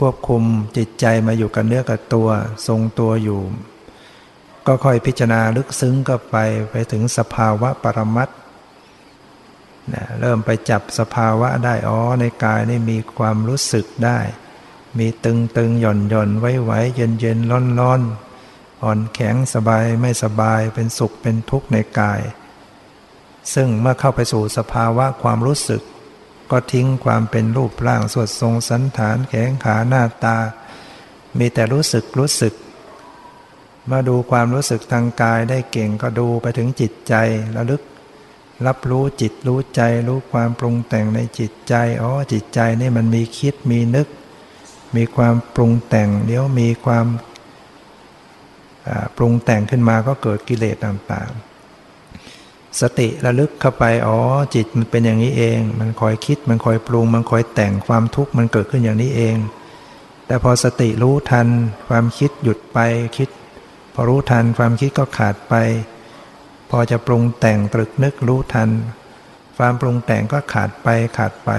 [0.00, 0.42] ควบคุม
[0.76, 2.28] จิตใจมาอยู่กับเนื้อกับตัว
[2.66, 3.40] ทรงตัวอยู่
[4.66, 6.36] ก็ค่อยพิจารณาลึกซึ้งก็ไป
[6.70, 8.28] ไปถึงสภาวะปรมัต
[9.92, 14.18] นะเริ่มไปจับสภาวะได้อ๋อในกายนี่มีความรู้สึกได้
[14.98, 18.00] มีตึงตึงหย่อนหย่อนไว้ไว้เย็นเย็นร้อนร้อน
[18.82, 22.20] อ่อนแข็งสบายไม่สบายเป็นสุขเป็นทุกข์ในกาย
[23.54, 25.82] ซึ่งเมื่อเข้าไปสู่สภาวะความรู้สึก
[26.50, 30.36] ก็ทิ้งความเป็นรูปร่างสวดทรงสันฐานแขงขาหน้าตา
[31.38, 32.54] มีแต่รู้สึกรู้สึก
[33.90, 37.14] มาดูความรู้สึกทางกายได้เก่งก็ดูไปถึงจิตใจ
[37.56, 37.82] ระลึก
[38.66, 44.08] รับรู้จิตรู้ใจรู้ความปรุงแต่งในจิตใจอ๋อจิตใจนี่มันมีคิดมีนึก
[44.96, 47.06] มีความปรุงแต่งเดี๋ยวมีความ
[49.16, 54.18] ปรุงแต่งขึ้นมาก็เกิดกิเลสต่างๆ สติระลึกเข้าไปอ๋อ
[54.54, 59.36] จิตมันเป็นอย่างนี้เอง มันคอยคิดมันคอยปรุง มันคอยแต่งความทุกข์มันเกิดขึ้นอย่างนี้เอง
[60.26, 61.48] แต่พอสติรู้ทัน
[61.88, 62.78] ความคิดหยุดไป
[63.16, 63.28] คิด
[63.94, 65.54] พอรู้ทันความคิดก็ขาดไป
[66.70, 68.70] พอจะปรุงแต่งตรึกนึกรู้ทัน
[69.58, 70.88] ความปรุงแต่งก็ขาดไป
[71.18, 71.50] ขาดไป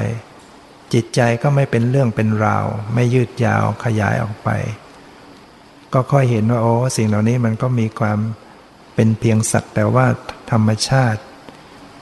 [0.94, 4.50] จิตใจก็ไม่เป็นเรื่องเป็นราว ไม่ยืดยาวขยายออกไป
[5.94, 8.20] ก็ค่อยเห็นว่าโอ้สิ่งเหล่านี้มันก็มีความ
[8.96, 10.08] เป็นเพียงสักแต่ว่า
[10.52, 11.22] ธรรมชาติ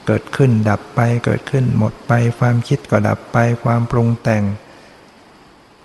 [0.06, 4.44] เกิดขึ้นดับไปเกิดขึ้นหมดไป ความคิดก็ดับไป ความปรุงแต่ง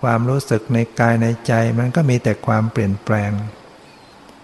[0.01, 3.31] ความรู้สึกในกายในใจมันก็มีแต่ความเปลี่ยนแปลง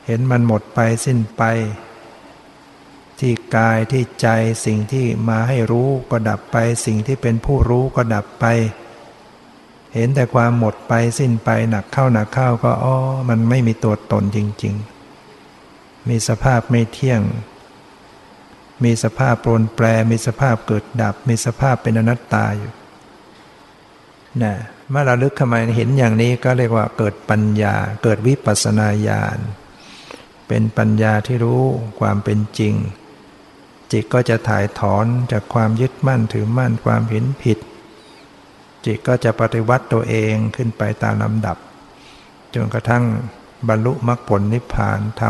[0.06, 1.44] เห็นมันหมดไปสิ้นไป
[3.20, 4.28] ที่กายที่ใจ
[4.66, 8.46] สิ่งที่มาให้รู้ก็ดับไป สิ่งที่เป็นผู้รู้ก็ดับไป
[9.94, 12.96] เห็นแต่ความหมดไปสิ้นไปหนักเข้าหนักเข้าก็อ๋อ
[13.30, 14.76] มันไม่มีตัวตนจริง
[15.42, 17.22] ๆ มีสภาพไม่เที่ยง
[18.84, 22.72] มีสภาพปรนแปร มีสภาพเกิดดับ มีสภาพเป็นอนัตตาอยู่
[24.44, 24.56] นะ
[24.90, 29.40] เมื่อเราลึกเข้ามาเห็นอย่างนี้ก็เรียกว่าเกิดปัญญา เกิดวิปัสนาญาณ
[30.48, 31.64] เป็นปัญญาที่รู้
[32.00, 32.74] ความเป็นจริง
[33.92, 37.58] จิตก็จะถ่ายถอนจากความยึดมั่นถือมั่นความเห็นผิด
[38.86, 41.58] จิตก็จะปฏิวัติตัวเองขึ้นไปตามลำดับ
[42.54, 43.04] จนกระทั่ง
[43.68, 45.24] บรรลุมรรคผลนิพพานท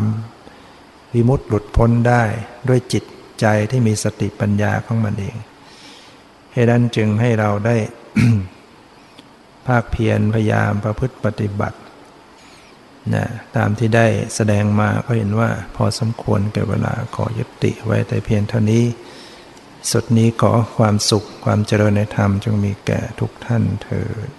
[0.54, 2.24] ำวิมุตต์หลุดพ้นได้
[2.68, 3.04] ด้วยจิต
[3.40, 5.36] ใจที่มีสติปัญญาของมันเอง
[6.54, 7.76] เหตุนั้นจึงให้เราได้
[9.68, 11.78] ภาคเพียรพยายามประพฤติปฏิบัติ
[13.14, 13.26] นะ
[13.58, 18.84] ตามที่ได้แสดงมาก็เห็นว่าพอสมควรแก่เวลาขอยุติไว้แต่เพียงเท่านี้
[19.92, 24.30] สุดนี้ขอความสุขความเจริญในธรรมจงมีแก่ทุกท่านเถิด